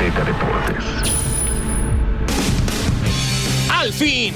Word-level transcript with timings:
Azteca 0.00 0.24
Deportes. 0.24 0.84
Al 3.70 3.92
fin, 3.92 4.32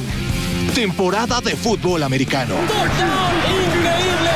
temporada 0.74 1.40
de 1.40 1.56
fútbol 1.56 2.02
americano. 2.02 2.54
¡Increíble! 2.54 4.30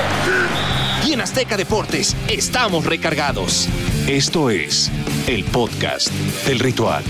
Y 1.06 1.12
en 1.12 1.20
Azteca 1.20 1.58
Deportes 1.58 2.16
estamos 2.28 2.86
recargados. 2.86 3.68
Esto 4.06 4.48
es 4.48 4.90
el 5.26 5.44
podcast 5.44 6.10
del 6.46 6.60
ritual. 6.60 7.04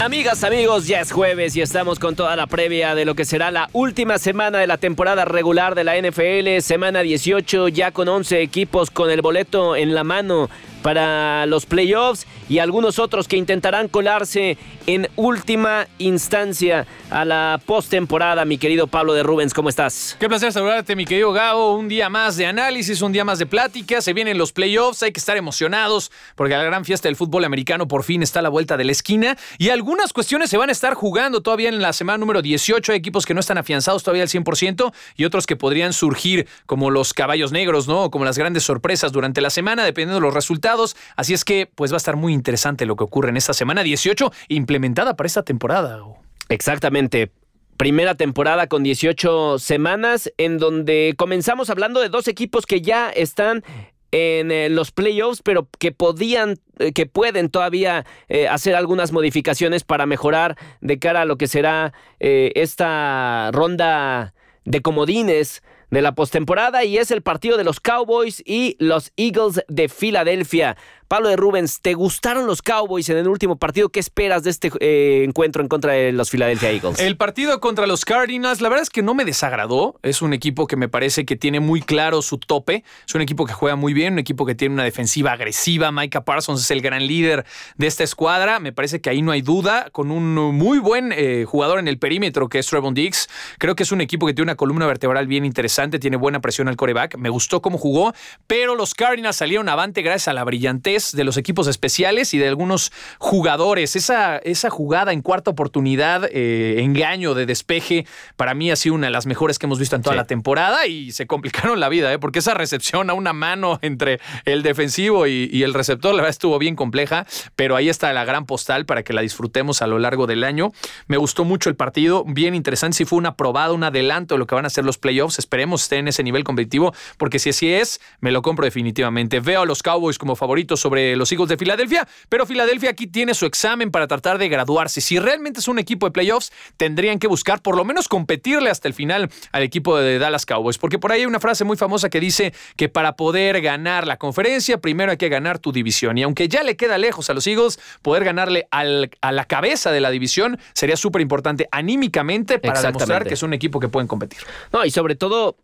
Amigas, 0.00 0.44
amigos, 0.44 0.86
ya 0.86 1.00
es 1.00 1.10
jueves 1.10 1.56
y 1.56 1.60
estamos 1.60 1.98
con 1.98 2.14
toda 2.14 2.36
la 2.36 2.46
previa 2.46 2.94
de 2.94 3.04
lo 3.04 3.16
que 3.16 3.24
será 3.24 3.50
la 3.50 3.68
última 3.72 4.18
semana 4.18 4.58
de 4.58 4.68
la 4.68 4.78
temporada 4.78 5.24
regular 5.24 5.74
de 5.74 5.82
la 5.82 6.00
NFL, 6.00 6.60
semana 6.60 7.00
18, 7.00 7.66
ya 7.66 7.90
con 7.90 8.06
11 8.06 8.40
equipos 8.40 8.92
con 8.92 9.10
el 9.10 9.22
boleto 9.22 9.74
en 9.74 9.96
la 9.96 10.04
mano 10.04 10.50
para 10.82 11.46
los 11.46 11.66
playoffs 11.66 12.26
y 12.48 12.60
algunos 12.60 12.98
otros 12.98 13.28
que 13.28 13.36
intentarán 13.36 13.88
colarse 13.88 14.56
en 14.86 15.08
última 15.16 15.86
instancia 15.98 16.86
a 17.10 17.24
la 17.24 17.60
postemporada. 17.64 18.44
Mi 18.44 18.58
querido 18.58 18.86
Pablo 18.86 19.12
de 19.12 19.22
Rubens, 19.22 19.52
¿cómo 19.52 19.68
estás? 19.68 20.16
Qué 20.18 20.28
placer 20.28 20.52
saludarte, 20.52 20.96
mi 20.96 21.04
querido 21.04 21.32
Gabo. 21.32 21.74
Un 21.74 21.88
día 21.88 22.08
más 22.08 22.36
de 22.36 22.46
análisis, 22.46 23.02
un 23.02 23.12
día 23.12 23.24
más 23.24 23.38
de 23.38 23.46
plática. 23.46 24.00
Se 24.00 24.12
vienen 24.12 24.38
los 24.38 24.52
playoffs, 24.52 25.02
hay 25.02 25.12
que 25.12 25.20
estar 25.20 25.36
emocionados 25.36 26.10
porque 26.36 26.54
la 26.54 26.62
gran 26.62 26.84
fiesta 26.84 27.08
del 27.08 27.16
fútbol 27.16 27.44
americano 27.44 27.88
por 27.88 28.04
fin 28.04 28.22
está 28.22 28.38
a 28.38 28.42
la 28.42 28.48
vuelta 28.48 28.76
de 28.76 28.84
la 28.84 28.92
esquina 28.92 29.36
y 29.58 29.70
algunas 29.70 30.12
cuestiones 30.12 30.50
se 30.50 30.56
van 30.56 30.68
a 30.68 30.72
estar 30.72 30.94
jugando 30.94 31.42
todavía 31.42 31.68
en 31.68 31.82
la 31.82 31.92
semana 31.92 32.18
número 32.18 32.42
18. 32.42 32.92
Hay 32.92 32.98
equipos 32.98 33.26
que 33.26 33.34
no 33.34 33.40
están 33.40 33.58
afianzados 33.58 34.02
todavía 34.02 34.22
al 34.22 34.28
100% 34.28 34.92
y 35.16 35.24
otros 35.24 35.46
que 35.46 35.56
podrían 35.56 35.92
surgir 35.92 36.46
como 36.66 36.90
los 36.90 37.12
caballos 37.12 37.52
negros, 37.52 37.88
¿no? 37.88 38.10
Como 38.10 38.24
las 38.24 38.38
grandes 38.38 38.64
sorpresas 38.64 39.12
durante 39.12 39.40
la 39.40 39.50
semana, 39.50 39.84
dependiendo 39.84 40.14
de 40.14 40.20
los 40.20 40.34
resultados. 40.34 40.67
Así 41.16 41.34
es 41.34 41.44
que, 41.44 41.70
pues 41.74 41.92
va 41.92 41.96
a 41.96 41.98
estar 41.98 42.16
muy 42.16 42.32
interesante 42.32 42.86
lo 42.86 42.96
que 42.96 43.04
ocurre 43.04 43.30
en 43.30 43.36
esta 43.36 43.52
semana 43.52 43.82
18, 43.82 44.32
implementada 44.48 45.16
para 45.16 45.26
esta 45.26 45.42
temporada. 45.42 46.00
Exactamente. 46.48 47.30
Primera 47.76 48.16
temporada 48.16 48.66
con 48.66 48.82
18 48.82 49.58
semanas 49.58 50.32
en 50.36 50.58
donde 50.58 51.14
comenzamos 51.16 51.70
hablando 51.70 52.00
de 52.00 52.08
dos 52.08 52.26
equipos 52.26 52.66
que 52.66 52.80
ya 52.82 53.08
están 53.10 53.62
en 54.10 54.50
eh, 54.50 54.68
los 54.68 54.90
playoffs, 54.90 55.42
pero 55.42 55.68
que 55.78 55.92
podían, 55.92 56.56
eh, 56.78 56.92
que 56.92 57.06
pueden 57.06 57.50
todavía 57.50 58.06
eh, 58.28 58.48
hacer 58.48 58.74
algunas 58.74 59.12
modificaciones 59.12 59.84
para 59.84 60.06
mejorar 60.06 60.56
de 60.80 60.98
cara 60.98 61.22
a 61.22 61.24
lo 61.24 61.36
que 61.36 61.46
será 61.46 61.92
esta 62.18 63.50
ronda 63.52 64.34
de 64.64 64.82
comodines 64.82 65.62
de 65.90 66.02
la 66.02 66.14
postemporada 66.14 66.84
y 66.84 66.98
es 66.98 67.10
el 67.10 67.22
partido 67.22 67.56
de 67.56 67.64
los 67.64 67.80
Cowboys 67.80 68.42
y 68.44 68.76
los 68.78 69.12
Eagles 69.16 69.64
de 69.68 69.88
Filadelfia. 69.88 70.76
Pablo 71.08 71.30
de 71.30 71.36
Rubens, 71.36 71.80
¿te 71.80 71.94
gustaron 71.94 72.46
los 72.46 72.60
Cowboys 72.60 73.08
en 73.08 73.16
el 73.16 73.28
último 73.28 73.56
partido? 73.56 73.88
¿Qué 73.88 73.98
esperas 73.98 74.42
de 74.42 74.50
este 74.50 74.70
eh, 74.80 75.24
encuentro 75.24 75.62
en 75.62 75.68
contra 75.68 75.94
de 75.94 76.12
los 76.12 76.28
Philadelphia 76.28 76.70
Eagles? 76.70 77.00
El 77.00 77.16
partido 77.16 77.60
contra 77.60 77.86
los 77.86 78.04
Cardinals, 78.04 78.60
la 78.60 78.68
verdad 78.68 78.82
es 78.82 78.90
que 78.90 79.00
no 79.00 79.14
me 79.14 79.24
desagradó. 79.24 79.98
Es 80.02 80.20
un 80.20 80.34
equipo 80.34 80.66
que 80.66 80.76
me 80.76 80.90
parece 80.90 81.24
que 81.24 81.34
tiene 81.34 81.60
muy 81.60 81.80
claro 81.80 82.20
su 82.20 82.36
tope. 82.36 82.84
Es 83.06 83.14
un 83.14 83.22
equipo 83.22 83.46
que 83.46 83.54
juega 83.54 83.74
muy 83.74 83.94
bien, 83.94 84.12
un 84.12 84.18
equipo 84.18 84.44
que 84.44 84.54
tiene 84.54 84.74
una 84.74 84.84
defensiva 84.84 85.32
agresiva. 85.32 85.90
Micah 85.92 86.26
Parsons 86.26 86.60
es 86.60 86.70
el 86.72 86.82
gran 86.82 87.06
líder 87.06 87.46
de 87.78 87.86
esta 87.86 88.04
escuadra. 88.04 88.60
Me 88.60 88.74
parece 88.74 89.00
que 89.00 89.08
ahí 89.08 89.22
no 89.22 89.32
hay 89.32 89.40
duda. 89.40 89.88
Con 89.92 90.10
un 90.10 90.34
muy 90.34 90.78
buen 90.78 91.14
eh, 91.16 91.46
jugador 91.48 91.78
en 91.78 91.88
el 91.88 91.98
perímetro 91.98 92.50
que 92.50 92.58
es 92.58 92.66
Trevon 92.66 92.92
Diggs. 92.92 93.30
Creo 93.56 93.74
que 93.76 93.84
es 93.84 93.92
un 93.92 94.02
equipo 94.02 94.26
que 94.26 94.34
tiene 94.34 94.50
una 94.50 94.56
columna 94.56 94.86
vertebral 94.86 95.26
bien 95.26 95.46
interesante, 95.46 95.98
tiene 95.98 96.18
buena 96.18 96.40
presión 96.42 96.68
al 96.68 96.76
coreback. 96.76 97.16
Me 97.16 97.30
gustó 97.30 97.62
cómo 97.62 97.78
jugó, 97.78 98.12
pero 98.46 98.74
los 98.74 98.92
Cardinals 98.92 99.36
salieron 99.36 99.70
avante 99.70 100.02
gracias 100.02 100.28
a 100.28 100.34
la 100.34 100.44
brillantez 100.44 100.97
de 100.98 101.24
los 101.24 101.36
equipos 101.36 101.66
especiales 101.66 102.34
y 102.34 102.38
de 102.38 102.48
algunos 102.48 102.92
jugadores. 103.18 103.96
Esa, 103.96 104.38
esa 104.38 104.70
jugada 104.70 105.12
en 105.12 105.22
cuarta 105.22 105.50
oportunidad, 105.50 106.28
eh, 106.32 106.82
engaño 106.82 107.34
de 107.34 107.46
despeje, 107.46 108.06
para 108.36 108.54
mí 108.54 108.70
ha 108.70 108.76
sido 108.76 108.94
una 108.94 109.06
de 109.06 109.12
las 109.12 109.26
mejores 109.26 109.58
que 109.58 109.66
hemos 109.66 109.78
visto 109.78 109.96
en 109.96 110.02
toda 110.02 110.16
la 110.16 110.24
temporada 110.24 110.86
y 110.86 111.12
se 111.12 111.26
complicaron 111.26 111.80
la 111.80 111.88
vida, 111.88 112.12
¿eh? 112.12 112.18
porque 112.18 112.40
esa 112.40 112.54
recepción 112.54 113.10
a 113.10 113.14
una 113.14 113.32
mano 113.32 113.78
entre 113.82 114.20
el 114.44 114.62
defensivo 114.62 115.26
y, 115.26 115.62
el 115.62 115.74
receptor, 115.74 116.14
la 116.14 116.22
verdad 116.22 116.30
estuvo 116.30 116.58
bien 116.58 116.76
compleja, 116.76 117.26
pero 117.56 117.76
ahí 117.76 117.88
está 117.88 118.12
la 118.12 118.24
gran 118.24 118.46
postal 118.46 118.86
para 118.86 119.02
que 119.02 119.12
la 119.12 119.22
disfrutemos 119.22 119.82
a 119.82 119.86
lo 119.86 119.98
largo 119.98 120.26
del 120.26 120.44
año. 120.44 120.72
Me 121.06 121.16
gustó 121.16 121.44
mucho 121.44 121.68
el 121.68 121.76
partido, 121.76 122.24
bien 122.26 122.54
interesante, 122.54 122.96
si 122.96 123.04
fue 123.04 123.18
una 123.18 123.36
probada, 123.36 123.72
un 123.72 123.84
adelanto 123.84 124.34
de 124.34 124.38
lo 124.38 124.46
que 124.46 124.54
van 124.54 124.66
a 124.66 124.70
ser 124.70 124.84
los 124.84 124.98
playoffs, 124.98 125.38
esperemos 125.38 125.82
esté 125.82 125.96
en 125.96 126.08
ese 126.08 126.22
nivel 126.22 126.44
competitivo, 126.44 126.94
porque 127.16 127.38
si 127.38 127.50
así 127.50 127.72
es, 127.72 128.00
me 128.20 128.32
lo 128.32 128.42
compro 128.42 128.64
definitivamente. 128.64 129.40
Veo 129.40 129.62
a 129.62 129.66
los 129.66 129.82
Cowboys 129.82 130.18
como 130.18 130.36
favoritos 130.36 130.80
sobre 130.88 131.16
los 131.16 131.30
Eagles 131.30 131.50
de 131.50 131.58
Filadelfia, 131.58 132.08
pero 132.30 132.46
Filadelfia 132.46 132.88
aquí 132.88 133.06
tiene 133.06 133.34
su 133.34 133.44
examen 133.44 133.90
para 133.90 134.06
tratar 134.06 134.38
de 134.38 134.48
graduarse. 134.48 135.02
Si 135.02 135.18
realmente 135.18 135.60
es 135.60 135.68
un 135.68 135.78
equipo 135.78 136.06
de 136.06 136.12
playoffs, 136.12 136.50
tendrían 136.78 137.18
que 137.18 137.26
buscar 137.26 137.60
por 137.60 137.76
lo 137.76 137.84
menos 137.84 138.08
competirle 138.08 138.70
hasta 138.70 138.88
el 138.88 138.94
final 138.94 139.28
al 139.52 139.62
equipo 139.62 139.98
de 139.98 140.18
Dallas 140.18 140.46
Cowboys, 140.46 140.78
porque 140.78 140.98
por 140.98 141.12
ahí 141.12 141.20
hay 141.20 141.26
una 141.26 141.40
frase 141.40 141.64
muy 141.64 141.76
famosa 141.76 142.08
que 142.08 142.20
dice 142.20 142.54
que 142.76 142.88
para 142.88 143.16
poder 143.16 143.60
ganar 143.60 144.06
la 144.06 144.16
conferencia, 144.16 144.78
primero 144.78 145.10
hay 145.10 145.18
que 145.18 145.28
ganar 145.28 145.58
tu 145.58 145.72
división. 145.72 146.16
Y 146.16 146.22
aunque 146.22 146.48
ya 146.48 146.62
le 146.62 146.74
queda 146.74 146.96
lejos 146.96 147.28
a 147.28 147.34
los 147.34 147.46
Eagles, 147.46 147.78
poder 148.00 148.24
ganarle 148.24 148.66
a 148.70 148.84
la 148.84 149.44
cabeza 149.44 149.92
de 149.92 150.00
la 150.00 150.10
división 150.10 150.58
sería 150.72 150.96
súper 150.96 151.20
importante 151.20 151.68
anímicamente 151.70 152.58
para 152.58 152.80
demostrar 152.80 153.26
que 153.26 153.34
es 153.34 153.42
un 153.42 153.52
equipo 153.52 153.78
que 153.78 153.88
pueden 153.88 154.08
competir. 154.08 154.38
No, 154.72 154.86
y 154.86 154.90
sobre 154.90 155.16
todo 155.16 155.58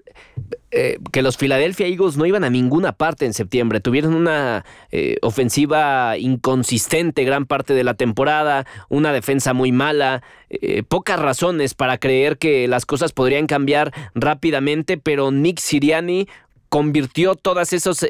eh, 0.76 0.98
que 1.12 1.22
los 1.22 1.36
Philadelphia 1.36 1.86
Eagles 1.86 2.16
no 2.16 2.26
iban 2.26 2.42
a 2.42 2.50
ninguna 2.50 2.90
parte 2.90 3.26
en 3.26 3.32
septiembre. 3.32 3.78
Tuvieron 3.78 4.12
una 4.12 4.64
eh, 4.90 5.18
ofensiva 5.22 6.18
inconsistente 6.18 7.22
gran 7.22 7.46
parte 7.46 7.74
de 7.74 7.84
la 7.84 7.94
temporada, 7.94 8.66
una 8.88 9.12
defensa 9.12 9.52
muy 9.52 9.70
mala, 9.70 10.24
eh, 10.50 10.82
pocas 10.82 11.20
razones 11.20 11.74
para 11.74 11.98
creer 11.98 12.38
que 12.38 12.66
las 12.66 12.86
cosas 12.86 13.12
podrían 13.12 13.46
cambiar 13.46 13.92
rápidamente, 14.16 14.98
pero 14.98 15.30
Nick 15.30 15.60
Siriani 15.60 16.26
convirtió 16.74 17.36
todos 17.36 17.72
esos 17.72 18.04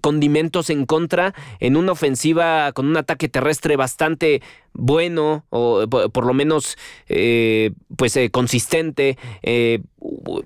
condimentos 0.00 0.70
en 0.70 0.86
contra 0.86 1.34
en 1.58 1.76
una 1.76 1.90
ofensiva 1.90 2.70
con 2.70 2.86
un 2.86 2.96
ataque 2.96 3.28
terrestre 3.28 3.74
bastante 3.74 4.40
bueno 4.72 5.44
o 5.50 5.86
por 5.88 6.24
lo 6.24 6.32
menos 6.32 6.76
eh, 7.08 7.70
pues 7.96 8.16
eh, 8.16 8.30
consistente 8.30 9.16
eh, 9.42 9.80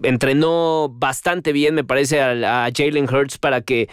entrenó 0.03 0.89
bastante 0.91 1.53
bien 1.53 1.75
me 1.75 1.85
parece 1.85 2.23
a, 2.23 2.71
Jalen 2.75 3.13
Hurts 3.13 3.37
para 3.37 3.61
que 3.61 3.91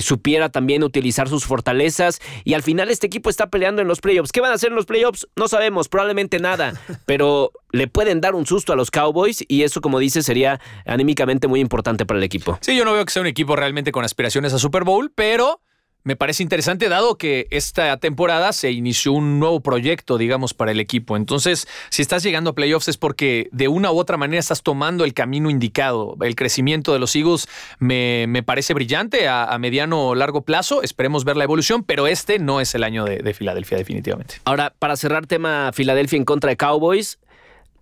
supiera 0.00 0.48
también 0.48 0.82
utilizar 0.82 1.28
sus 1.28 1.44
fortalezas. 1.44 2.20
Y 2.44 2.54
al 2.54 2.62
final 2.62 2.90
este 2.90 3.06
equipo 3.06 3.30
está 3.30 3.48
peleando 3.48 3.82
en 3.82 3.88
los 3.88 4.00
playoffs. 4.00 4.32
¿qué 4.32 4.40
van 4.40 4.52
a 4.52 4.54
hacer 4.54 4.70
en 4.70 4.76
los 4.76 4.86
playoffs? 4.86 5.26
no 5.36 5.48
sabemos 5.48 5.88
probablemente 5.88 6.38
nada. 6.38 6.74
Pero 7.06 7.52
le 7.70 7.86
pueden 7.88 8.20
dar 8.20 8.34
un 8.34 8.46
susto 8.46 8.72
a 8.72 8.76
los 8.76 8.90
Cowboys 8.90 9.44
y 9.46 9.62
eso 9.62 9.80
como 9.80 9.98
dice 9.98 10.22
sería 10.22 10.60
anímicamente 10.86 11.48
muy 11.48 11.60
importante 11.60 12.06
para 12.06 12.18
el 12.18 12.24
equipo 12.24 12.58
sí 12.60 12.76
yo 12.76 12.84
no 12.84 12.92
veo 12.92 13.04
que 13.04 13.12
sea 13.12 13.22
un 13.22 13.28
equipo 13.28 13.56
realmente 13.56 13.92
con 13.92 14.04
aspiraciones 14.04 14.52
a 14.52 14.58
Super 14.58 14.84
Bowl 14.84 15.12
pero 15.14 15.60
me 16.08 16.16
parece 16.16 16.42
interesante 16.42 16.88
dado 16.88 17.18
que 17.18 17.48
esta 17.50 17.98
temporada 17.98 18.52
se 18.54 18.70
inició 18.70 19.12
un 19.12 19.38
nuevo 19.38 19.60
proyecto, 19.60 20.16
digamos, 20.16 20.54
para 20.54 20.70
el 20.70 20.80
equipo. 20.80 21.18
Entonces, 21.18 21.68
si 21.90 22.00
estás 22.00 22.22
llegando 22.22 22.48
a 22.48 22.54
playoffs 22.54 22.88
es 22.88 22.96
porque 22.96 23.50
de 23.52 23.68
una 23.68 23.92
u 23.92 23.98
otra 23.98 24.16
manera 24.16 24.40
estás 24.40 24.62
tomando 24.62 25.04
el 25.04 25.12
camino 25.12 25.50
indicado. 25.50 26.16
El 26.22 26.34
crecimiento 26.34 26.94
de 26.94 26.98
los 26.98 27.14
Eagles 27.14 27.46
me, 27.78 28.42
parece 28.46 28.72
brillante 28.72 29.28
a, 29.28 29.54
mediano 29.58 30.08
o 30.08 30.14
largo 30.14 30.40
plazo. 30.42 30.82
Esperemos 30.82 31.24
ver 31.24 31.36
la 31.36 31.44
evolución, 31.44 31.82
pero 31.82 32.06
este 32.06 32.38
no 32.38 32.62
es 32.62 32.74
el 32.74 32.84
año 32.84 33.04
de, 33.04 33.18
de 33.18 33.34
Filadelfia, 33.34 33.76
definitivamente. 33.76 34.36
Ahora, 34.44 34.72
para 34.78 34.96
cerrar 34.96 35.26
tema 35.26 35.72
Filadelfia 35.74 36.16
en 36.16 36.24
contra 36.24 36.48
de 36.48 36.56
Cowboys, 36.56 37.18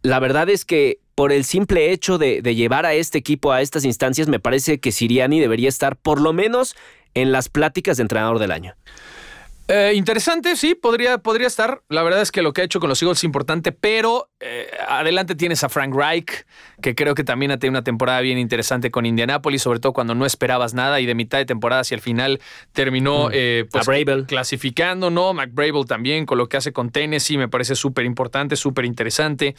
la 0.03 0.19
verdad 0.19 0.49
es 0.49 0.65
que 0.65 0.99
por 1.15 1.33
el 1.33 1.45
simple 1.45 1.93
hecho 1.93 2.19
de, 2.19 2.43
de, 2.43 2.55
llevar 2.55 2.85
a 2.85 2.95
este 2.95 3.19
equipo 3.19 3.53
a 3.53 3.63
estas 3.63 3.85
instancias, 3.85 4.29
me 4.29 4.39
parece 4.39 4.79
que 4.79 4.93
Siriani 4.93 5.41
debería 5.41 5.69
estar 5.69 5.97
por 5.97 6.21
lo 6.21 6.33
menos 6.33 6.77
en 7.15 7.33
las 7.33 7.49
pláticas 7.49 7.97
de 7.97 8.03
entrenador 8.03 8.39
del 8.39 8.53
año. 8.53 8.75
Eh, 9.69 9.95
interesante, 9.97 10.55
sí, 10.55 10.77
podría, 10.77 11.19
podría 11.19 11.49
estar. 11.49 11.83
La 11.89 12.05
verdad 12.05 12.23
es 12.23 12.31
que 12.31 12.43
lo 12.43 12.53
que 12.53 12.61
ha 12.61 12.65
hecho 12.65 12.79
con 12.79 12.89
los 12.89 13.03
Eagles 13.03 13.19
es 13.19 13.25
importante, 13.25 13.73
pero 13.73 14.31
eh, 14.39 14.69
adelante 14.89 15.35
tienes 15.35 15.65
a 15.65 15.69
Frank 15.69 15.93
Reich, 15.93 16.47
que 16.81 16.95
creo 16.95 17.15
que 17.17 17.25
también 17.25 17.51
ha 17.51 17.59
tenido 17.59 17.73
una 17.73 17.85
temporada 17.85 18.21
bien 18.21 18.39
interesante 18.39 18.93
con 18.93 19.07
Indianapolis, 19.07 19.63
sobre 19.63 19.81
todo 19.81 19.93
cuando 19.93 20.15
no 20.15 20.25
esperabas 20.25 20.75
nada 20.75 21.01
y 21.01 21.07
de 21.07 21.17
mitad 21.17 21.39
de 21.39 21.47
temporada 21.47 21.81
hacia 21.81 21.97
el 21.97 22.01
final 22.01 22.41
terminó 22.73 23.29
mm. 23.29 23.33
eh, 23.35 23.65
pues, 23.71 23.89
clasificando, 24.27 25.11
¿no? 25.11 25.35
McBrable 25.35 25.85
también 25.85 26.27
con 26.27 26.39
lo 26.39 26.49
que 26.49 26.59
hace 26.59 26.73
con 26.73 26.91
Tennessee 26.91 27.37
me 27.37 27.49
parece 27.49 27.75
súper 27.75 28.05
importante, 28.05 28.55
súper 28.55 28.85
interesante. 28.85 29.57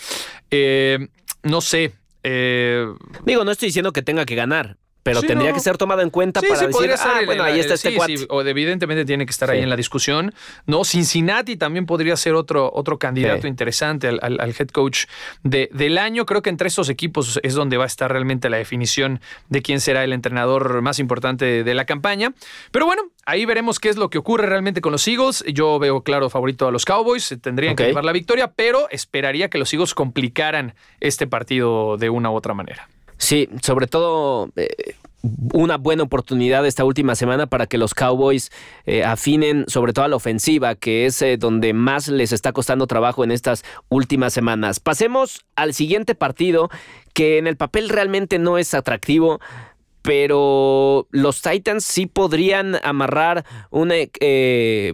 no 1.43 1.61
sé. 1.61 1.93
Digo, 2.23 3.45
no 3.45 3.51
estoy 3.51 3.67
diciendo 3.67 3.93
que 3.93 4.01
tenga 4.01 4.25
que 4.25 4.35
ganar, 4.35 4.77
pero 5.07 5.21
Sí, 5.21 5.27
tendría 5.27 5.51
no, 5.51 5.55
que 5.55 5.61
ser 5.61 5.77
tomado 5.77 6.01
en 6.01 6.09
cuenta 6.09 6.41
Sí, 6.41 6.47
para 6.47 6.59
sí, 6.59 6.65
decir, 6.67 6.91
ah, 6.99 7.19
en 7.21 7.25
bueno, 7.25 7.43
ahí 7.43 7.59
está 7.61 7.75
este 7.75 7.91
sí, 7.91 7.95
cuate. 7.95 8.17
sí, 8.17 8.25
o 8.29 8.41
evidentemente 8.41 9.05
tiene 9.05 9.25
que 9.25 9.31
estar 9.31 9.49
ahí 9.49 9.61
en 9.61 9.69
la 9.69 9.77
discusión. 9.77 10.33
No, 10.65 10.83
Cincinnati 10.83 11.55
también 11.55 11.85
podría 11.85 12.17
ser 12.17 12.33
otro, 12.33 12.69
otro 12.73 12.99
candidato 12.99 13.47
interesante 13.47 14.07
al, 14.09 14.19
al- 14.21 14.39
al 14.41 14.49
head 14.49 14.67
coach 14.69 15.05
de- 15.43 15.69
del 15.73 15.97
año. 15.97 16.25
Creo 16.25 16.41
que 16.41 16.49
entre 16.49 16.67
estos 16.67 16.89
equipos 16.89 17.39
es 17.41 17.53
donde 17.53 17.77
va 17.77 17.85
a 17.85 17.87
estar 17.87 18.11
realmente 18.11 18.49
la 18.49 18.57
definición 18.57 19.21
de 19.47 19.61
quién 19.61 19.79
será 19.79 20.03
el 20.03 20.11
entrenador 20.11 20.81
más 20.81 20.99
importante 20.99 21.63
de 21.63 21.73
la 21.73 21.85
campaña. 21.85 22.33
Pero 22.71 22.85
bueno, 22.85 23.03
ahí 23.25 23.45
veremos 23.45 23.79
qué 23.79 23.87
es 23.89 23.95
lo 23.97 24.09
que 24.09 24.17
ocurre 24.17 24.45
realmente 24.47 24.81
con 24.81 24.91
los 24.91 25.07
Eagles. 25.07 25.43
Yo 25.53 25.79
veo 25.79 26.01
claro 26.01 26.29
favorito 26.29 26.67
a 26.67 26.71
los 26.71 26.83
Cowboys, 26.83 27.33
tendrían 27.41 27.73
Ok. 27.73 27.77
que 27.77 27.85
llevar 27.87 28.03
la 28.05 28.11
victoria, 28.11 28.51
pero 28.53 28.89
esperaría 28.89 29.49
que 29.49 29.57
los 29.57 29.71
Eagles 29.73 29.93
complicaran 29.93 30.75
este 30.99 31.27
partido 31.27 31.95
de 31.97 32.09
una 32.09 32.29
u 32.29 32.35
otra 32.35 32.53
manera. 32.53 32.89
Sí, 33.17 33.49
sobre 33.61 33.87
todo 33.87 34.49
eh, 34.55 34.95
una 35.53 35.77
buena 35.77 36.03
oportunidad 36.03 36.65
esta 36.65 36.85
última 36.85 37.15
semana 37.15 37.47
para 37.47 37.65
que 37.65 37.77
los 37.77 37.93
Cowboys 37.93 38.51
eh, 38.85 39.03
afinen 39.03 39.65
sobre 39.67 39.93
todo 39.93 40.05
a 40.05 40.07
la 40.07 40.15
ofensiva, 40.15 40.75
que 40.75 41.05
es 41.05 41.21
eh, 41.21 41.37
donde 41.37 41.73
más 41.73 42.07
les 42.07 42.31
está 42.31 42.51
costando 42.53 42.87
trabajo 42.87 43.23
en 43.23 43.31
estas 43.31 43.63
últimas 43.89 44.33
semanas. 44.33 44.79
Pasemos 44.79 45.45
al 45.55 45.73
siguiente 45.73 46.15
partido, 46.15 46.69
que 47.13 47.37
en 47.37 47.47
el 47.47 47.57
papel 47.57 47.89
realmente 47.89 48.39
no 48.39 48.57
es 48.57 48.73
atractivo. 48.73 49.39
Pero 50.03 51.07
los 51.11 51.41
Titans 51.41 51.83
sí 51.83 52.05
podrían 52.05 52.79
amarrar 52.81 53.43
eh, 54.21 54.93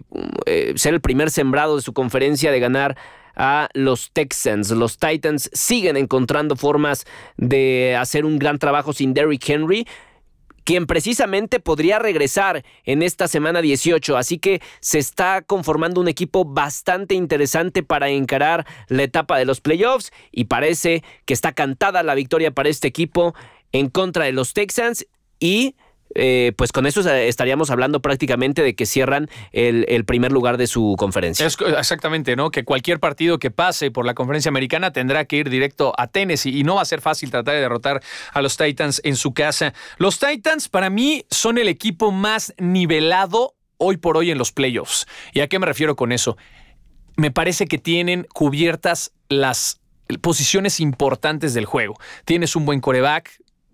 ser 0.74 0.94
el 0.94 1.00
primer 1.00 1.30
sembrado 1.30 1.76
de 1.76 1.82
su 1.82 1.92
conferencia 1.92 2.50
de 2.50 2.58
ganar 2.58 2.96
a 3.36 3.68
los 3.74 4.10
Texans. 4.12 4.70
Los 4.70 4.98
Titans 4.98 5.50
siguen 5.52 5.96
encontrando 5.96 6.56
formas 6.56 7.04
de 7.36 7.96
hacer 7.98 8.24
un 8.24 8.38
gran 8.38 8.58
trabajo 8.58 8.92
sin 8.92 9.14
Derrick 9.14 9.48
Henry 9.48 9.86
quien 10.64 10.86
precisamente 10.86 11.60
podría 11.60 11.98
regresar 11.98 12.64
en 12.84 13.02
esta 13.02 13.28
semana 13.28 13.60
18. 13.60 14.16
Así 14.16 14.38
que 14.38 14.60
se 14.80 14.98
está 14.98 15.42
conformando 15.42 16.00
un 16.00 16.08
equipo 16.08 16.44
bastante 16.44 17.14
interesante 17.14 17.82
para 17.82 18.08
encarar 18.08 18.66
la 18.88 19.02
etapa 19.02 19.38
de 19.38 19.44
los 19.44 19.60
playoffs 19.60 20.10
y 20.32 20.44
parece 20.44 21.04
que 21.26 21.34
está 21.34 21.52
cantada 21.52 22.02
la 22.02 22.14
victoria 22.14 22.50
para 22.50 22.70
este 22.70 22.88
equipo 22.88 23.34
en 23.72 23.90
contra 23.90 24.24
de 24.24 24.32
los 24.32 24.54
Texans 24.54 25.06
y 25.38 25.76
eh, 26.14 26.52
pues 26.56 26.72
con 26.72 26.86
eso 26.86 27.08
estaríamos 27.08 27.70
hablando 27.70 28.00
prácticamente 28.00 28.62
de 28.62 28.74
que 28.74 28.86
cierran 28.86 29.28
el, 29.52 30.04
primer 30.04 30.32
lugar 30.32 30.56
de 30.56 30.66
su 30.66 30.94
conferencia. 30.98 31.46
Exactamente, 31.46 32.36
¿no? 32.36 32.50
Que 32.50 32.64
cualquier 32.64 33.00
partido 33.00 33.38
que 33.38 33.50
pase 33.50 33.90
por 33.90 34.06
la 34.06 34.14
conferencia 34.14 34.48
americana 34.48 34.92
tendrá 34.92 35.24
que 35.24 35.36
ir 35.36 35.50
directo 35.50 35.94
a 35.96 36.06
Tennessee 36.06 36.58
y 36.58 36.64
no 36.64 36.76
va 36.76 36.82
a 36.82 36.84
ser 36.84 37.00
fácil 37.00 37.30
tratar 37.30 37.54
de 37.54 37.60
derrotar 37.60 38.02
a 38.32 38.42
los 38.42 38.56
Titans 38.56 39.00
en 39.04 39.16
su 39.16 39.32
casa. 39.32 39.74
Los 39.98 40.18
Titans 40.18 40.68
para 40.68 40.90
mí 40.90 41.24
son 41.30 41.58
el 41.58 41.68
equipo 41.68 42.10
más 42.10 42.54
nivelado 42.58 43.54
hoy 43.78 43.96
por 43.96 44.16
hoy 44.16 44.30
en 44.30 44.38
los 44.38 44.52
playoffs. 44.52 45.06
¿Y 45.32 45.40
a 45.40 45.48
qué 45.48 45.58
me 45.58 45.66
refiero 45.66 45.96
con 45.96 46.12
eso? 46.12 46.36
Me 47.16 47.30
parece 47.30 47.66
que 47.66 47.78
tienen 47.78 48.26
cubiertas 48.32 49.12
las 49.28 49.80
posiciones 50.20 50.80
importantes 50.80 51.54
del 51.54 51.64
juego. 51.64 51.94
Tienes 52.24 52.56
un 52.56 52.66
buen 52.66 52.80
coreback, 52.80 53.30